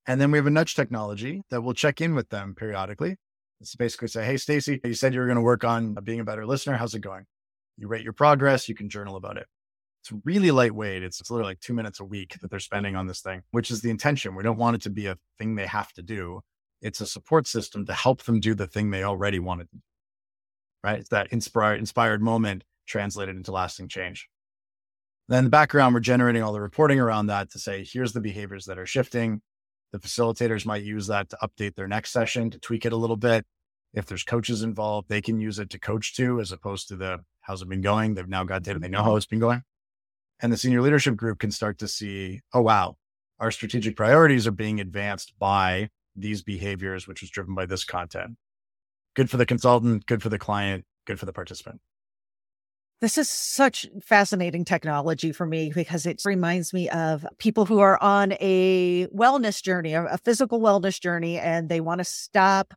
And 0.09 0.19
then 0.19 0.31
we 0.31 0.37
have 0.37 0.47
a 0.47 0.49
nudge 0.49 0.75
technology 0.75 1.43
that 1.51 1.61
will 1.61 1.73
check 1.73 2.01
in 2.01 2.15
with 2.15 2.29
them 2.29 2.53
periodically 2.53 3.15
it's 3.61 3.75
basically 3.75 4.07
say, 4.07 4.25
Hey, 4.25 4.37
Stacy, 4.37 4.79
you 4.83 4.93
said 4.93 5.13
you 5.13 5.19
were 5.19 5.25
going 5.25 5.35
to 5.35 5.41
work 5.41 5.63
on 5.63 5.93
being 6.03 6.19
a 6.19 6.23
better 6.23 6.45
listener. 6.45 6.77
How's 6.77 6.95
it 6.95 6.99
going? 6.99 7.25
You 7.77 7.87
rate 7.87 8.03
your 8.03 8.13
progress. 8.13 8.69
You 8.69 8.75
can 8.75 8.89
journal 8.89 9.15
about 9.15 9.37
it. 9.37 9.47
It's 10.01 10.13
really 10.23 10.51
lightweight. 10.51 11.03
It's, 11.03 11.19
it's 11.19 11.29
literally 11.29 11.51
like 11.51 11.59
two 11.59 11.73
minutes 11.73 11.99
a 11.99 12.05
week 12.05 12.37
that 12.41 12.49
they're 12.49 12.59
spending 12.59 12.95
on 12.95 13.07
this 13.07 13.21
thing, 13.21 13.43
which 13.51 13.69
is 13.69 13.81
the 13.81 13.89
intention. 13.89 14.35
We 14.35 14.43
don't 14.43 14.57
want 14.57 14.77
it 14.77 14.81
to 14.83 14.89
be 14.89 15.07
a 15.07 15.17
thing 15.37 15.55
they 15.55 15.67
have 15.67 15.91
to 15.93 16.01
do. 16.01 16.41
It's 16.81 17.01
a 17.01 17.05
support 17.05 17.47
system 17.47 17.85
to 17.85 17.93
help 17.93 18.23
them 18.23 18.39
do 18.39 18.55
the 18.55 18.67
thing 18.67 18.91
they 18.91 19.03
already 19.03 19.39
wanted 19.39 19.69
to 19.71 19.75
do. 19.75 19.81
Right. 20.81 20.99
It's 20.99 21.09
that 21.09 21.27
inspired, 21.33 21.79
inspired 21.79 22.21
moment 22.21 22.63
translated 22.87 23.35
into 23.35 23.51
lasting 23.51 23.89
change. 23.89 24.29
Then 25.27 25.39
in 25.39 25.43
the 25.43 25.49
background, 25.49 25.93
we're 25.93 25.99
generating 25.99 26.41
all 26.41 26.53
the 26.53 26.61
reporting 26.61 26.99
around 26.99 27.27
that 27.27 27.51
to 27.51 27.59
say, 27.59 27.85
here's 27.85 28.13
the 28.13 28.21
behaviors 28.21 28.65
that 28.65 28.79
are 28.79 28.85
shifting. 28.85 29.41
The 29.91 29.99
facilitators 29.99 30.65
might 30.65 30.83
use 30.83 31.07
that 31.07 31.29
to 31.29 31.37
update 31.41 31.75
their 31.75 31.87
next 31.87 32.11
session, 32.11 32.51
to 32.51 32.59
tweak 32.59 32.85
it 32.85 32.93
a 32.93 32.97
little 32.97 33.15
bit. 33.17 33.45
If 33.93 34.05
there's 34.05 34.23
coaches 34.23 34.61
involved, 34.61 35.09
they 35.09 35.21
can 35.21 35.39
use 35.39 35.57
it 35.57 35.71
to 35.71 35.79
coach 35.79 36.15
to, 36.17 36.39
as 36.39 36.51
opposed 36.51 36.89
to 36.89 36.95
the 36.95 37.19
how's 37.41 37.61
it 37.63 37.69
been 37.69 37.81
going? 37.81 38.13
They've 38.13 38.27
now 38.27 38.43
got 38.43 38.63
data, 38.63 38.79
they 38.79 38.87
know 38.87 39.03
how 39.03 39.15
it's 39.15 39.25
been 39.25 39.39
going. 39.39 39.63
And 40.41 40.53
the 40.53 40.57
senior 40.57 40.81
leadership 40.81 41.15
group 41.15 41.39
can 41.39 41.51
start 41.51 41.79
to 41.79 41.87
see, 41.87 42.41
oh, 42.53 42.61
wow, 42.61 42.97
our 43.39 43.51
strategic 43.51 43.95
priorities 43.95 44.45
are 44.45 44.51
being 44.51 44.79
advanced 44.79 45.33
by 45.39 45.89
these 46.15 46.43
behaviors, 46.43 47.07
which 47.07 47.21
was 47.21 47.29
driven 47.29 47.55
by 47.55 47.65
this 47.65 47.83
content. 47.83 48.37
Good 49.15 49.29
for 49.29 49.37
the 49.37 49.45
consultant, 49.45 50.05
good 50.05 50.21
for 50.21 50.29
the 50.29 50.37
client, 50.37 50.85
good 51.05 51.19
for 51.19 51.25
the 51.25 51.33
participant. 51.33 51.81
This 53.01 53.17
is 53.17 53.29
such 53.29 53.87
fascinating 54.03 54.65
technology 54.65 55.31
for 55.31 55.45
me 55.45 55.71
because 55.73 56.05
it 56.05 56.21
reminds 56.25 56.73
me 56.73 56.89
of 56.89 57.25
people 57.37 57.65
who 57.65 57.79
are 57.79 58.01
on 58.03 58.33
a 58.41 59.07
wellness 59.07 59.63
journey, 59.63 59.93
a 59.93 60.19
physical 60.25 60.59
wellness 60.59 60.99
journey, 60.99 61.39
and 61.39 61.69
they 61.69 61.79
want 61.79 61.99
to 61.99 62.03
stop 62.03 62.73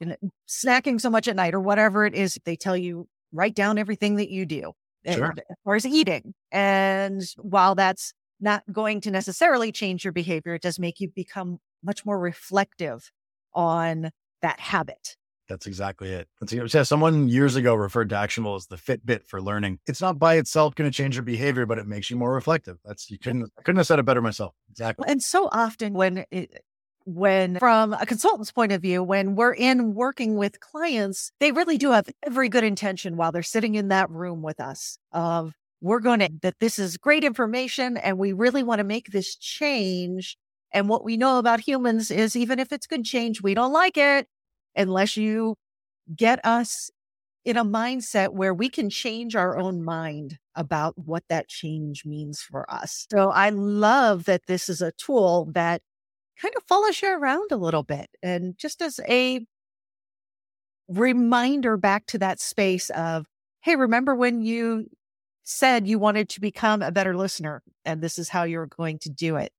you 0.00 0.06
know, 0.06 0.16
snacking 0.48 1.00
so 1.00 1.10
much 1.10 1.28
at 1.28 1.36
night 1.36 1.54
or 1.54 1.60
whatever 1.60 2.06
it 2.06 2.14
is. 2.14 2.38
They 2.44 2.56
tell 2.56 2.76
you, 2.76 3.08
write 3.32 3.54
down 3.54 3.76
everything 3.76 4.16
that 4.16 4.30
you 4.30 4.46
do 4.46 4.72
sure. 5.06 5.34
as 5.36 5.56
far 5.64 5.74
as 5.74 5.86
eating. 5.86 6.32
And 6.50 7.22
while 7.36 7.74
that's 7.74 8.14
not 8.40 8.62
going 8.72 9.02
to 9.02 9.10
necessarily 9.10 9.70
change 9.72 10.02
your 10.02 10.12
behavior, 10.12 10.54
it 10.54 10.62
does 10.62 10.78
make 10.78 10.98
you 11.00 11.10
become 11.14 11.58
much 11.82 12.06
more 12.06 12.18
reflective 12.18 13.10
on 13.52 14.12
that 14.40 14.60
habit. 14.60 15.17
That's 15.48 15.66
exactly 15.66 16.10
it. 16.10 16.28
That's, 16.40 16.74
yeah, 16.74 16.82
someone 16.82 17.28
years 17.28 17.56
ago 17.56 17.74
referred 17.74 18.10
to 18.10 18.16
Actionable 18.16 18.54
as 18.54 18.66
the 18.66 18.76
Fitbit 18.76 19.24
for 19.26 19.40
learning. 19.40 19.78
It's 19.86 20.00
not 20.00 20.18
by 20.18 20.34
itself 20.34 20.74
going 20.74 20.90
to 20.90 20.94
change 20.94 21.16
your 21.16 21.22
behavior, 21.22 21.64
but 21.64 21.78
it 21.78 21.86
makes 21.86 22.10
you 22.10 22.16
more 22.16 22.32
reflective. 22.32 22.78
That's 22.84 23.10
you 23.10 23.18
couldn't 23.18 23.50
I 23.58 23.62
couldn't 23.62 23.78
have 23.78 23.86
said 23.86 23.98
it 23.98 24.04
better 24.04 24.22
myself. 24.22 24.54
Exactly. 24.70 25.06
And 25.08 25.22
so 25.22 25.48
often 25.50 25.94
when 25.94 26.24
it, 26.30 26.62
when 27.04 27.58
from 27.58 27.94
a 27.94 28.04
consultant's 28.04 28.52
point 28.52 28.72
of 28.72 28.82
view, 28.82 29.02
when 29.02 29.34
we're 29.34 29.54
in 29.54 29.94
working 29.94 30.36
with 30.36 30.60
clients, 30.60 31.32
they 31.40 31.52
really 31.52 31.78
do 31.78 31.92
have 31.92 32.08
every 32.22 32.50
good 32.50 32.64
intention 32.64 33.16
while 33.16 33.32
they're 33.32 33.42
sitting 33.42 33.74
in 33.74 33.88
that 33.88 34.10
room 34.10 34.42
with 34.42 34.60
us 34.60 34.98
of 35.12 35.54
we're 35.80 36.00
going 36.00 36.20
to 36.20 36.28
that 36.42 36.58
this 36.60 36.78
is 36.78 36.98
great 36.98 37.24
information 37.24 37.96
and 37.96 38.18
we 38.18 38.32
really 38.32 38.62
want 38.62 38.80
to 38.80 38.84
make 38.84 39.06
this 39.06 39.34
change. 39.36 40.36
And 40.74 40.90
what 40.90 41.02
we 41.02 41.16
know 41.16 41.38
about 41.38 41.60
humans 41.60 42.10
is 42.10 42.36
even 42.36 42.58
if 42.58 42.72
it's 42.72 42.86
good 42.86 43.04
change, 43.04 43.40
we 43.40 43.54
don't 43.54 43.72
like 43.72 43.96
it 43.96 44.28
unless 44.78 45.16
you 45.16 45.56
get 46.16 46.44
us 46.44 46.90
in 47.44 47.56
a 47.56 47.64
mindset 47.64 48.30
where 48.34 48.54
we 48.54 48.68
can 48.68 48.90
change 48.90 49.36
our 49.36 49.58
own 49.58 49.82
mind 49.84 50.38
about 50.54 50.94
what 50.98 51.24
that 51.28 51.48
change 51.48 52.04
means 52.04 52.42
for 52.42 52.70
us. 52.70 53.06
So 53.10 53.30
I 53.30 53.50
love 53.50 54.24
that 54.24 54.42
this 54.46 54.68
is 54.68 54.82
a 54.82 54.92
tool 54.92 55.48
that 55.54 55.82
kind 56.40 56.54
of 56.56 56.62
follows 56.64 57.02
you 57.02 57.10
around 57.10 57.52
a 57.52 57.56
little 57.56 57.82
bit 57.84 58.08
and 58.22 58.56
just 58.58 58.82
as 58.82 59.00
a 59.08 59.46
reminder 60.88 61.76
back 61.76 62.06
to 62.06 62.18
that 62.18 62.40
space 62.40 62.90
of, 62.90 63.26
Hey, 63.60 63.76
remember 63.76 64.14
when 64.14 64.42
you 64.42 64.86
said 65.44 65.88
you 65.88 65.98
wanted 65.98 66.28
to 66.30 66.40
become 66.40 66.82
a 66.82 66.92
better 66.92 67.16
listener 67.16 67.62
and 67.84 68.02
this 68.02 68.18
is 68.18 68.28
how 68.28 68.44
you're 68.44 68.66
going 68.66 68.98
to 69.00 69.10
do 69.10 69.36
it. 69.36 69.50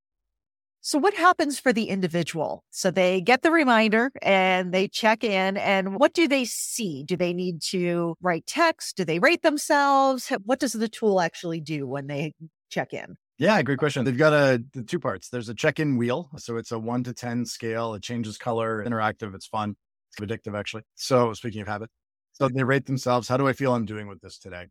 So 0.81 0.97
what 0.97 1.13
happens 1.13 1.59
for 1.59 1.73
the 1.73 1.89
individual? 1.89 2.63
So 2.69 2.89
they 2.89 3.19
get 3.19 3.41
the 3.41 3.51
reminder 3.51 4.11
and 4.21 4.73
they 4.73 4.87
check 4.87 5.23
in 5.23 5.57
and 5.57 5.99
what 5.99 6.13
do 6.13 6.27
they 6.27 6.45
see? 6.45 7.03
Do 7.03 7.17
they 7.17 7.33
need 7.33 7.61
to 7.63 8.15
write 8.21 8.45
text? 8.47 8.95
Do 8.95 9.03
they 9.03 9.19
rate 9.19 9.41
themselves? 9.41 10.31
What 10.45 10.59
does 10.59 10.73
the 10.73 10.87
tool 10.87 11.19
actually 11.19 11.59
do 11.59 11.85
when 11.85 12.07
they 12.07 12.33
check 12.69 12.93
in? 12.93 13.17
Yeah, 13.37 13.61
great 13.61 13.77
question. 13.77 14.03
They've 14.05 14.17
got 14.17 14.33
a 14.33 14.63
the 14.73 14.83
two 14.83 14.99
parts. 14.99 15.29
There's 15.29 15.47
a 15.47 15.53
check-in 15.53 15.97
wheel, 15.97 16.29
so 16.37 16.57
it's 16.57 16.73
a 16.73 16.79
one 16.79 17.03
to 17.05 17.13
ten 17.13 17.45
scale. 17.45 17.93
It 17.93 18.01
changes 18.01 18.37
color, 18.37 18.83
interactive. 18.85 19.33
It's 19.33 19.47
fun. 19.47 19.77
It's 20.11 20.19
addictive, 20.19 20.57
actually. 20.57 20.83
So 20.95 21.33
speaking 21.33 21.61
of 21.61 21.67
habit, 21.67 21.89
so 22.33 22.49
they 22.49 22.63
rate 22.63 22.85
themselves. 22.85 23.29
How 23.29 23.37
do 23.37 23.47
I 23.47 23.53
feel 23.53 23.73
I'm 23.73 23.85
doing 23.85 24.07
with 24.07 24.19
this 24.19 24.37
today? 24.37 24.67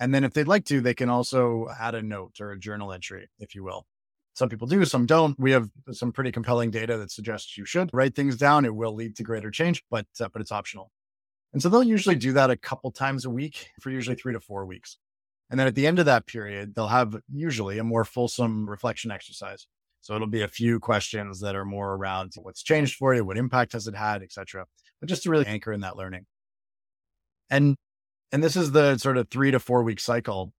And 0.00 0.14
then 0.14 0.24
if 0.24 0.32
they'd 0.32 0.48
like 0.48 0.64
to, 0.66 0.80
they 0.80 0.94
can 0.94 1.10
also 1.10 1.66
add 1.78 1.94
a 1.94 2.02
note 2.02 2.36
or 2.40 2.52
a 2.52 2.58
journal 2.58 2.92
entry, 2.92 3.28
if 3.38 3.54
you 3.54 3.62
will. 3.62 3.84
Some 4.38 4.48
people 4.48 4.68
do, 4.68 4.84
some 4.84 5.04
don't. 5.04 5.36
We 5.36 5.50
have 5.50 5.68
some 5.90 6.12
pretty 6.12 6.30
compelling 6.30 6.70
data 6.70 6.96
that 6.98 7.10
suggests 7.10 7.58
you 7.58 7.64
should 7.64 7.90
write 7.92 8.14
things 8.14 8.36
down. 8.36 8.64
It 8.64 8.72
will 8.72 8.94
lead 8.94 9.16
to 9.16 9.24
greater 9.24 9.50
change, 9.50 9.82
but 9.90 10.06
uh, 10.20 10.28
but 10.32 10.40
it's 10.40 10.52
optional. 10.52 10.92
And 11.52 11.60
so 11.60 11.68
they'll 11.68 11.82
usually 11.82 12.14
do 12.14 12.32
that 12.34 12.48
a 12.48 12.56
couple 12.56 12.92
times 12.92 13.24
a 13.24 13.30
week 13.30 13.70
for 13.80 13.90
usually 13.90 14.14
three 14.14 14.32
to 14.32 14.38
four 14.38 14.64
weeks. 14.64 14.96
And 15.50 15.58
then 15.58 15.66
at 15.66 15.74
the 15.74 15.88
end 15.88 15.98
of 15.98 16.06
that 16.06 16.28
period, 16.28 16.76
they'll 16.76 16.86
have 16.86 17.16
usually 17.34 17.78
a 17.78 17.84
more 17.84 18.04
fulsome 18.04 18.70
reflection 18.70 19.10
exercise. 19.10 19.66
So 20.02 20.14
it'll 20.14 20.28
be 20.28 20.42
a 20.42 20.48
few 20.48 20.78
questions 20.78 21.40
that 21.40 21.56
are 21.56 21.64
more 21.64 21.94
around 21.94 22.34
what's 22.36 22.62
changed 22.62 22.94
for 22.94 23.12
you, 23.16 23.24
what 23.24 23.38
impact 23.38 23.72
has 23.72 23.88
it 23.88 23.96
had, 23.96 24.22
etc. 24.22 24.66
But 25.00 25.08
just 25.08 25.24
to 25.24 25.30
really 25.30 25.46
anchor 25.46 25.72
in 25.72 25.80
that 25.80 25.96
learning. 25.96 26.26
And 27.50 27.74
and 28.30 28.44
this 28.44 28.54
is 28.54 28.70
the 28.70 28.98
sort 28.98 29.16
of 29.16 29.30
three 29.30 29.50
to 29.50 29.58
four 29.58 29.82
week 29.82 29.98
cycle 29.98 30.52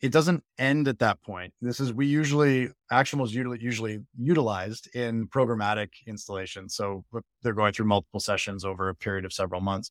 it 0.00 0.12
doesn't 0.12 0.42
end 0.58 0.88
at 0.88 0.98
that 1.00 1.22
point. 1.22 1.52
This 1.60 1.78
is 1.78 1.92
we 1.92 2.06
usually 2.06 2.70
actionable 2.90 3.26
is 3.26 3.34
usually, 3.34 3.58
usually 3.60 4.00
utilized 4.18 4.94
in 4.94 5.28
programmatic 5.28 5.90
installations. 6.06 6.74
So 6.74 7.04
they're 7.42 7.52
going 7.52 7.72
through 7.72 7.86
multiple 7.86 8.20
sessions 8.20 8.64
over 8.64 8.88
a 8.88 8.94
period 8.94 9.24
of 9.24 9.32
several 9.32 9.60
months. 9.60 9.90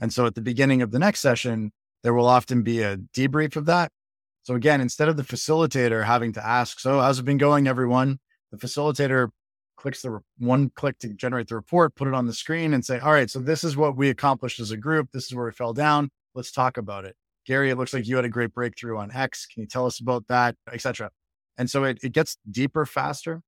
And 0.00 0.12
so 0.12 0.26
at 0.26 0.34
the 0.34 0.40
beginning 0.40 0.82
of 0.82 0.90
the 0.90 0.98
next 0.98 1.20
session, 1.20 1.72
there 2.02 2.14
will 2.14 2.26
often 2.26 2.62
be 2.62 2.82
a 2.82 2.96
debrief 2.96 3.56
of 3.56 3.66
that. 3.66 3.90
So 4.42 4.54
again, 4.54 4.80
instead 4.80 5.08
of 5.08 5.16
the 5.16 5.22
facilitator 5.22 6.04
having 6.04 6.32
to 6.34 6.46
ask, 6.46 6.80
so 6.80 7.00
how's 7.00 7.18
it 7.18 7.24
been 7.24 7.38
going, 7.38 7.66
everyone? 7.66 8.20
The 8.52 8.58
facilitator 8.58 9.30
clicks 9.76 10.02
the 10.02 10.20
one 10.38 10.70
click 10.70 10.98
to 11.00 11.08
generate 11.08 11.48
the 11.48 11.56
report, 11.56 11.94
put 11.94 12.08
it 12.08 12.14
on 12.14 12.26
the 12.26 12.32
screen 12.32 12.72
and 12.72 12.84
say, 12.84 12.98
all 13.00 13.12
right, 13.12 13.28
so 13.28 13.38
this 13.38 13.64
is 13.64 13.76
what 13.76 13.96
we 13.96 14.08
accomplished 14.08 14.60
as 14.60 14.70
a 14.70 14.76
group. 14.76 15.10
This 15.12 15.26
is 15.26 15.34
where 15.34 15.46
we 15.46 15.52
fell 15.52 15.74
down. 15.74 16.10
Let's 16.34 16.52
talk 16.52 16.76
about 16.76 17.04
it. 17.04 17.16
Gary, 17.46 17.70
it 17.70 17.76
looks 17.76 17.94
like 17.94 18.06
you 18.06 18.16
had 18.16 18.24
a 18.24 18.30
great 18.30 18.52
breakthrough 18.52 18.98
on 18.98 19.10
X. 19.12 19.46
Can 19.46 19.62
you 19.62 19.66
tell 19.66 19.86
us 19.86 20.00
about 20.00 20.26
that, 20.28 20.56
etc. 20.72 21.10
And 21.56 21.70
so 21.70 21.84
it, 21.84 21.98
it 22.02 22.12
gets 22.12 22.36
deeper 22.50 22.84
faster. 22.84 23.42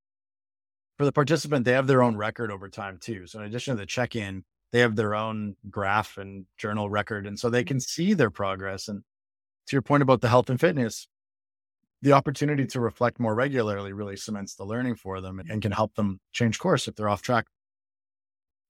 For 0.96 1.04
the 1.04 1.12
participant, 1.12 1.64
they 1.64 1.72
have 1.72 1.86
their 1.86 2.02
own 2.02 2.16
record 2.16 2.50
over 2.50 2.68
time 2.68 2.98
too. 3.00 3.26
So 3.26 3.38
in 3.40 3.44
addition 3.44 3.74
to 3.74 3.80
the 3.80 3.86
check-in, 3.86 4.44
they 4.72 4.80
have 4.80 4.96
their 4.96 5.14
own 5.14 5.56
graph 5.70 6.16
and 6.18 6.46
journal 6.56 6.90
record. 6.90 7.26
And 7.26 7.38
so 7.38 7.50
they 7.50 7.64
can 7.64 7.80
see 7.80 8.14
their 8.14 8.30
progress. 8.30 8.88
And 8.88 9.02
to 9.66 9.76
your 9.76 9.82
point 9.82 10.02
about 10.02 10.20
the 10.20 10.28
health 10.28 10.50
and 10.50 10.60
fitness, 10.60 11.06
the 12.02 12.12
opportunity 12.12 12.66
to 12.66 12.80
reflect 12.80 13.18
more 13.18 13.34
regularly 13.34 13.92
really 13.92 14.16
cements 14.16 14.54
the 14.54 14.64
learning 14.64 14.96
for 14.96 15.20
them 15.20 15.40
and 15.48 15.62
can 15.62 15.72
help 15.72 15.94
them 15.94 16.20
change 16.32 16.58
course 16.58 16.86
if 16.88 16.94
they're 16.94 17.08
off 17.08 17.22
track. 17.22 17.46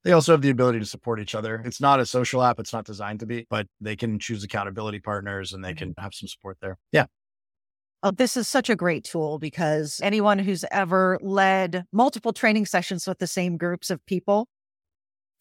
They 0.04 0.12
also 0.12 0.32
have 0.32 0.42
the 0.42 0.50
ability 0.50 0.78
to 0.78 0.86
support 0.86 1.20
each 1.20 1.34
other. 1.34 1.62
It's 1.64 1.80
not 1.80 2.00
a 2.00 2.06
social 2.06 2.42
app, 2.42 2.60
it's 2.60 2.72
not 2.72 2.84
designed 2.84 3.20
to 3.20 3.26
be, 3.26 3.46
but 3.50 3.66
they 3.80 3.96
can 3.96 4.18
choose 4.18 4.44
accountability 4.44 5.00
partners 5.00 5.52
and 5.52 5.64
they 5.64 5.70
mm-hmm. 5.70 5.92
can 5.92 5.94
have 5.98 6.14
some 6.14 6.28
support 6.28 6.58
there. 6.60 6.78
Yeah. 6.92 7.06
Oh, 8.02 8.12
this 8.12 8.36
is 8.36 8.46
such 8.46 8.70
a 8.70 8.76
great 8.76 9.02
tool 9.02 9.40
because 9.40 10.00
anyone 10.04 10.38
who's 10.38 10.64
ever 10.70 11.18
led 11.20 11.84
multiple 11.92 12.32
training 12.32 12.66
sessions 12.66 13.08
with 13.08 13.18
the 13.18 13.26
same 13.26 13.56
groups 13.56 13.90
of 13.90 14.04
people, 14.06 14.46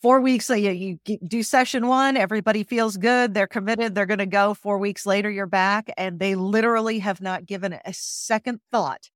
four 0.02 0.22
weeks, 0.22 0.50
uh, 0.50 0.56
you, 0.56 0.98
you 1.06 1.18
do 1.24 1.44
session 1.44 1.88
one, 1.88 2.18
everybody 2.18 2.64
feels 2.64 2.98
good, 2.98 3.36
they're 3.36 3.46
committed, 3.46 3.94
they're 3.94 4.08
going 4.08 4.18
to 4.18 4.26
go. 4.26 4.56
Four 4.56 4.80
weeks 4.80 5.06
later, 5.06 5.30
you're 5.30 5.46
back, 5.46 5.94
and 5.98 6.20
they 6.20 6.34
literally 6.34 6.98
have 7.00 7.22
not 7.22 7.46
given 7.46 7.74
a 7.74 7.94
second 7.94 8.60
thought 8.72 9.12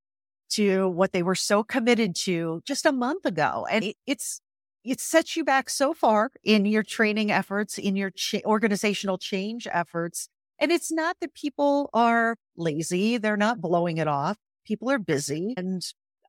to 0.51 0.87
what 0.89 1.11
they 1.11 1.23
were 1.23 1.33
so 1.33 1.63
committed 1.63 2.15
to 2.15 2.61
just 2.63 2.85
a 2.85 2.91
month 2.91 3.25
ago. 3.25 3.65
And 3.71 3.85
it, 3.85 3.95
it's 4.05 4.39
it 4.83 4.99
sets 4.99 5.35
you 5.35 5.43
back 5.43 5.69
so 5.69 5.93
far 5.93 6.31
in 6.43 6.65
your 6.65 6.83
training 6.83 7.31
efforts, 7.31 7.77
in 7.77 7.95
your 7.95 8.11
ch- 8.11 8.43
organizational 8.45 9.17
change 9.17 9.67
efforts. 9.71 10.27
And 10.59 10.71
it's 10.71 10.91
not 10.91 11.17
that 11.21 11.33
people 11.33 11.89
are 11.93 12.35
lazy, 12.55 13.17
they're 13.17 13.37
not 13.37 13.61
blowing 13.61 13.97
it 13.97 14.07
off. 14.07 14.37
People 14.65 14.89
are 14.91 14.99
busy 14.99 15.53
and 15.57 15.81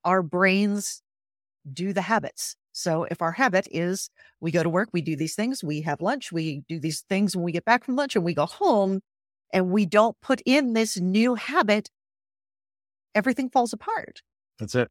our 0.05 0.23
brains 0.23 1.03
do 1.71 1.93
the 1.93 2.03
habits. 2.03 2.57
So 2.73 3.05
if 3.05 3.21
our 3.21 3.33
habit 3.33 3.69
is 3.71 4.09
we 4.41 4.51
go 4.51 4.63
to 4.63 4.69
work, 4.69 4.89
we 4.93 5.03
do 5.03 5.17
these 5.17 5.35
things, 5.35 5.63
we 5.63 5.83
have 5.83 6.01
lunch, 6.01 6.33
we 6.33 6.63
do 6.69 6.81
these 6.81 7.03
things 7.03 7.37
when 7.37 7.45
we 7.45 7.53
get 7.53 7.65
back 7.65 7.85
from 7.85 7.97
lunch 7.97 8.17
and 8.17 8.25
we 8.25 8.35
go 8.35 8.47
home 8.47 9.01
and 9.53 9.71
we 9.71 9.85
don't 9.85 10.19
put 10.23 10.41
in 10.47 10.73
this 10.73 10.99
new 10.99 11.35
habit, 11.35 11.91
everything 13.15 13.51
falls 13.51 13.75
apart. 13.75 14.23
That's 14.59 14.75
it. 14.75 14.91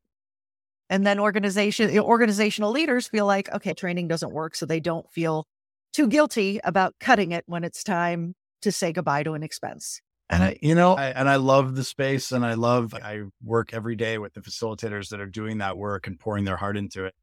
And 0.91 1.08
then 1.08 1.21
organization 1.21 1.97
organizational 1.97 2.69
leaders 2.69 3.08
feel 3.08 3.25
like, 3.25 3.49
okay, 3.54 3.73
training 3.73 4.10
doesn't 4.10 4.34
work. 4.34 4.56
So 4.56 4.65
they 4.65 4.82
don't 4.82 5.10
feel 5.10 5.47
too 5.93 6.08
guilty 6.08 6.60
about 6.65 6.95
cutting 6.99 7.32
it 7.32 7.45
when 7.47 7.63
it's 7.63 7.82
time 7.82 8.36
to 8.62 8.73
say 8.73 8.91
goodbye 8.91 9.23
to 9.23 9.32
an 9.32 9.41
expense. 9.41 10.01
And 10.30 10.43
I, 10.43 10.60
you 10.62 10.75
know, 10.75 10.95
I, 10.95 11.08
and 11.08 11.30
I 11.30 11.38
love 11.38 11.75
the 11.75 11.86
space 11.86 12.34
and 12.34 12.45
I 12.45 12.56
love, 12.56 12.93
I 12.93 13.21
work 13.41 13.73
every 13.73 13.95
day 13.95 14.17
with 14.17 14.34
the 14.34 14.41
facilitators 14.41 15.10
that 15.10 15.21
are 15.21 15.25
doing 15.25 15.60
that 15.60 15.77
work 15.77 16.08
and 16.08 16.19
pouring 16.19 16.43
their 16.43 16.58
heart 16.58 16.75
into 16.75 17.06
it. 17.06 17.15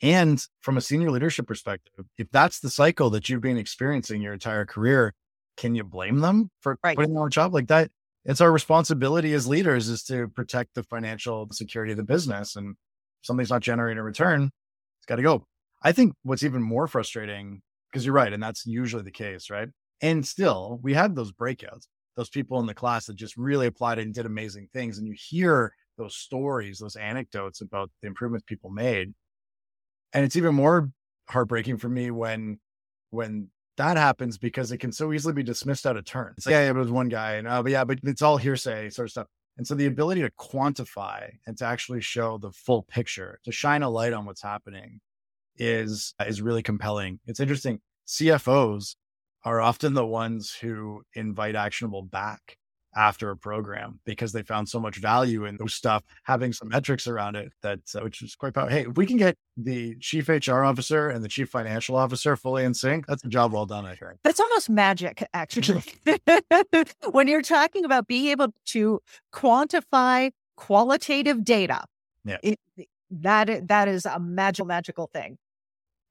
And 0.00 0.40
from 0.60 0.76
a 0.76 0.80
senior 0.80 1.10
leadership 1.10 1.48
perspective, 1.48 2.06
if 2.18 2.30
that's 2.30 2.60
the 2.60 2.70
cycle 2.70 3.10
that 3.10 3.28
you've 3.28 3.40
been 3.40 3.58
experiencing 3.58 4.22
your 4.22 4.32
entire 4.32 4.64
career, 4.64 5.12
can 5.56 5.74
you 5.74 5.82
blame 5.82 6.20
them 6.20 6.50
for 6.60 6.78
right. 6.84 6.96
putting 6.96 7.16
on 7.16 7.26
a 7.26 7.30
job 7.30 7.52
like 7.52 7.66
that? 7.66 7.90
It's 8.24 8.40
our 8.40 8.52
responsibility 8.52 9.32
as 9.34 9.48
leaders 9.48 9.88
is 9.88 10.04
to 10.04 10.28
protect 10.28 10.74
the 10.74 10.84
financial 10.84 11.48
security 11.50 11.92
of 11.92 11.96
the 11.96 12.04
business. 12.04 12.54
And 12.54 12.76
something's 13.22 13.50
not 13.50 13.62
generating 13.62 13.98
a 13.98 14.02
return, 14.02 14.50
it's 14.98 15.06
got 15.06 15.16
to 15.16 15.22
go. 15.22 15.44
I 15.82 15.92
think 15.92 16.14
what's 16.22 16.42
even 16.42 16.62
more 16.62 16.88
frustrating, 16.88 17.62
because 17.90 18.04
you're 18.04 18.14
right, 18.14 18.32
and 18.32 18.42
that's 18.42 18.66
usually 18.66 19.02
the 19.02 19.10
case, 19.10 19.50
right? 19.50 19.68
And 20.00 20.26
still, 20.26 20.80
we 20.82 20.94
had 20.94 21.14
those 21.14 21.32
breakouts, 21.32 21.86
those 22.16 22.30
people 22.30 22.60
in 22.60 22.66
the 22.66 22.74
class 22.74 23.06
that 23.06 23.16
just 23.16 23.36
really 23.36 23.66
applied 23.66 23.98
and 23.98 24.14
did 24.14 24.26
amazing 24.26 24.68
things. 24.72 24.98
And 24.98 25.06
you 25.06 25.14
hear 25.16 25.72
those 25.96 26.16
stories, 26.16 26.78
those 26.78 26.96
anecdotes 26.96 27.60
about 27.60 27.90
the 28.00 28.08
improvements 28.08 28.44
people 28.46 28.70
made. 28.70 29.12
And 30.12 30.24
it's 30.24 30.36
even 30.36 30.54
more 30.54 30.90
heartbreaking 31.28 31.76
for 31.78 31.88
me 31.88 32.10
when 32.10 32.58
when 33.10 33.48
that 33.76 33.96
happens 33.96 34.38
because 34.38 34.72
it 34.72 34.78
can 34.78 34.92
so 34.92 35.12
easily 35.12 35.32
be 35.32 35.42
dismissed 35.42 35.86
out 35.86 35.96
of 35.96 36.04
turn. 36.04 36.34
It's 36.36 36.46
like, 36.46 36.52
yeah, 36.52 36.72
but 36.72 36.80
it 36.80 36.82
was 36.82 36.90
one 36.90 37.08
guy, 37.08 37.34
and 37.34 37.46
oh, 37.46 37.62
but 37.62 37.72
yeah, 37.72 37.84
but 37.84 37.98
it's 38.02 38.22
all 38.22 38.36
hearsay 38.36 38.90
sort 38.90 39.06
of 39.06 39.10
stuff. 39.10 39.26
And 39.58 39.66
so 39.66 39.74
the 39.74 39.86
ability 39.86 40.22
to 40.22 40.30
quantify 40.30 41.30
and 41.46 41.58
to 41.58 41.64
actually 41.64 42.00
show 42.00 42.38
the 42.38 42.52
full 42.52 42.84
picture, 42.84 43.40
to 43.44 43.52
shine 43.52 43.82
a 43.82 43.90
light 43.90 44.12
on 44.12 44.24
what's 44.24 44.42
happening 44.42 45.00
is 45.56 46.14
is 46.24 46.40
really 46.40 46.62
compelling. 46.62 47.18
It's 47.26 47.40
interesting. 47.40 47.80
CFOs 48.06 48.94
are 49.44 49.60
often 49.60 49.94
the 49.94 50.06
ones 50.06 50.56
who 50.60 51.02
invite 51.14 51.56
actionable 51.56 52.02
back 52.02 52.56
after 52.96 53.30
a 53.30 53.36
program 53.36 54.00
because 54.04 54.32
they 54.32 54.42
found 54.42 54.68
so 54.68 54.80
much 54.80 54.96
value 54.96 55.44
in 55.44 55.56
those 55.56 55.74
stuff, 55.74 56.02
having 56.24 56.52
some 56.52 56.68
metrics 56.68 57.06
around 57.06 57.36
it 57.36 57.52
that, 57.62 57.80
uh, 57.94 58.00
which 58.00 58.22
is 58.22 58.34
quite 58.34 58.54
powerful. 58.54 58.74
Hey, 58.74 58.86
if 58.88 58.96
we 58.96 59.06
can 59.06 59.16
get 59.16 59.36
the 59.56 59.96
chief 59.96 60.28
HR 60.28 60.64
officer 60.64 61.08
and 61.08 61.24
the 61.24 61.28
chief 61.28 61.48
financial 61.48 61.96
officer 61.96 62.36
fully 62.36 62.64
in 62.64 62.74
sync, 62.74 63.06
that's 63.06 63.24
a 63.24 63.28
job 63.28 63.52
well 63.52 63.66
done, 63.66 63.84
I 63.84 63.94
think. 63.94 64.18
That's 64.24 64.40
almost 64.40 64.70
magic, 64.70 65.26
actually. 65.34 65.82
when 67.10 67.28
you're 67.28 67.42
talking 67.42 67.84
about 67.84 68.06
being 68.06 68.26
able 68.26 68.48
to 68.66 69.00
quantify 69.32 70.30
qualitative 70.56 71.44
data, 71.44 71.84
yeah. 72.24 72.38
It, 72.42 72.58
that, 73.10 73.68
that 73.68 73.88
is 73.88 74.04
a 74.04 74.20
magical, 74.20 74.66
magical 74.66 75.08
thing. 75.12 75.38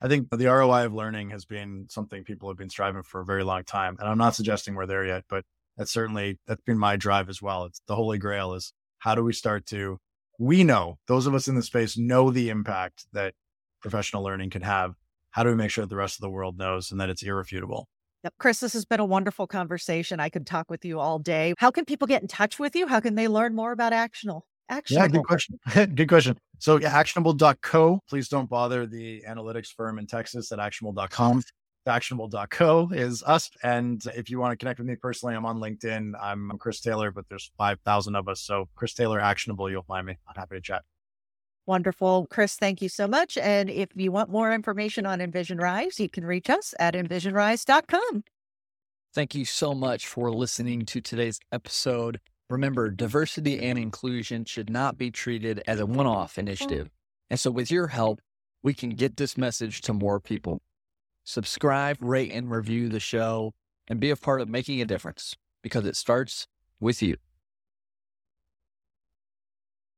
I 0.02 0.08
think 0.08 0.30
the 0.30 0.48
ROI 0.48 0.86
of 0.86 0.94
learning 0.94 1.32
has 1.32 1.46
been 1.46 1.88
something 1.90 2.24
people 2.24 2.50
have 2.50 2.58
been 2.58 2.70
striving 2.70 3.04
for 3.04 3.22
a 3.22 3.26
very 3.26 3.44
long 3.44 3.64
time. 3.64 3.98
And 4.00 4.08
I'm 4.08 4.18
not 4.18 4.36
suggesting 4.36 4.76
we're 4.76 4.86
there 4.86 5.06
yet, 5.06 5.26
but 5.28 5.44
that's 5.78 5.92
certainly 5.92 6.40
that's 6.48 6.62
been 6.62 6.78
my 6.78 6.96
drive 6.96 7.30
as 7.30 7.42
well. 7.42 7.66
It's 7.66 7.82
the 7.88 7.96
holy 7.96 8.18
grail 8.18 8.54
is 8.54 8.74
how 9.00 9.16
do 9.16 9.24
we 9.24 9.34
start 9.34 9.66
to 9.68 10.00
we 10.40 10.64
know 10.64 10.98
those 11.08 11.28
of 11.28 11.34
us 11.34 11.48
in 11.48 11.56
the 11.56 11.64
space 11.64 11.98
know 11.98 12.30
the 12.30 12.50
impact 12.50 13.06
that 13.14 13.34
professional 13.82 14.24
learning 14.24 14.50
can 14.50 14.62
have. 14.62 14.94
How 15.32 15.44
do 15.44 15.50
we 15.50 15.56
make 15.56 15.72
sure 15.72 15.84
that 15.84 15.90
the 15.90 15.96
rest 15.96 16.16
of 16.16 16.22
the 16.22 16.30
world 16.30 16.58
knows 16.58 16.92
and 16.92 17.00
that 17.00 17.10
it's 17.10 17.24
irrefutable? 17.24 17.88
Yep. 18.24 18.34
Chris, 18.40 18.60
this 18.60 18.74
has 18.74 18.86
been 18.86 19.00
a 19.00 19.06
wonderful 19.06 19.48
conversation. 19.48 20.20
I 20.20 20.30
could 20.30 20.48
talk 20.48 20.70
with 20.70 20.84
you 20.84 21.00
all 21.00 21.20
day. 21.20 21.54
How 21.58 21.72
can 21.72 21.86
people 21.86 22.08
get 22.08 22.22
in 22.22 22.28
touch 22.28 22.60
with 22.60 22.76
you? 22.76 22.88
How 22.88 23.00
can 23.00 23.16
they 23.16 23.28
learn 23.28 23.56
more 23.56 23.72
about 23.72 23.94
Actionable? 23.94 24.46
Actionable. 24.70 25.06
Yeah, 25.06 25.12
good 25.12 25.26
question. 25.26 25.60
good 25.96 26.10
question. 26.10 26.38
So 26.60 26.78
yeah, 26.78 26.96
actionable.co. 26.98 28.02
Please 28.10 28.28
don't 28.28 28.50
bother 28.50 28.86
the 28.86 29.24
analytics 29.28 29.68
firm 29.68 29.98
in 29.98 30.08
Texas 30.08 30.52
at 30.52 30.60
actionable.com 30.60 31.44
actionable.co 31.88 32.90
is 32.92 33.24
us. 33.24 33.50
And 33.64 34.02
if 34.16 34.30
you 34.30 34.40
want 34.40 34.52
to 34.52 34.58
connect 34.58 34.80
with 34.80 34.88
me 34.88 34.96
personally, 34.96 35.36
I'm 35.36 35.46
on 35.46 35.60
LinkedIn. 35.60 36.14
I'm 36.22 36.52
Chris 36.60 36.82
Taylor, 36.82 37.12
but 37.12 37.26
there's 37.30 37.52
5,000 37.58 38.16
of 38.16 38.28
us. 38.28 38.42
So 38.42 38.70
Chris 38.76 38.94
Taylor 38.94 39.20
Actionable, 39.20 39.70
you'll 39.70 39.84
find 39.84 40.06
me. 40.06 40.18
I'm 40.28 40.36
happy 40.36 40.56
to 40.56 40.62
chat. 40.62 40.84
Wonderful. 41.66 42.28
Chris, 42.30 42.56
thank 42.56 42.82
you 42.82 42.88
so 42.88 43.08
much. 43.08 43.38
And 43.38 43.70
if 43.70 43.90
you 43.96 44.12
want 44.12 44.30
more 44.30 44.54
information 44.54 45.06
on 45.06 45.20
Envision 45.20 45.58
Rise, 45.58 46.00
you 46.00 46.10
can 46.10 46.26
reach 46.26 46.50
us 46.50 46.74
at 46.80 46.94
envisionrise.com. 46.94 48.24
Thank 49.14 49.36
you 49.36 49.46
so 49.46 49.74
much 49.74 50.08
for 50.08 50.32
listening 50.32 50.86
to 50.86 51.02
today's 51.02 51.40
episode. 51.52 52.20
Remember, 52.50 52.90
diversity 52.90 53.60
and 53.60 53.78
inclusion 53.78 54.46
should 54.46 54.70
not 54.70 54.98
be 54.98 55.12
treated 55.12 55.62
as 55.68 55.82
a 55.82 55.86
one 55.86 56.08
off 56.08 56.38
initiative. 56.38 56.90
And 57.30 57.38
so, 57.38 57.52
with 57.52 57.70
your 57.70 57.88
help, 57.88 58.22
we 58.64 58.74
can 58.74 58.92
get 58.92 59.18
this 59.18 59.38
message 59.38 59.82
to 59.82 59.94
more 59.94 60.20
people 60.20 60.62
subscribe, 61.28 61.98
rate, 62.00 62.32
and 62.32 62.50
review 62.50 62.88
the 62.88 63.02
show, 63.02 63.54
and 63.88 64.00
be 64.00 64.10
a 64.10 64.16
part 64.16 64.40
of 64.40 64.48
making 64.48 64.82
a 64.82 64.86
difference 64.86 65.36
because 65.62 65.86
it 65.86 65.98
starts 65.98 66.48
with 66.80 67.02
you. 67.04 67.18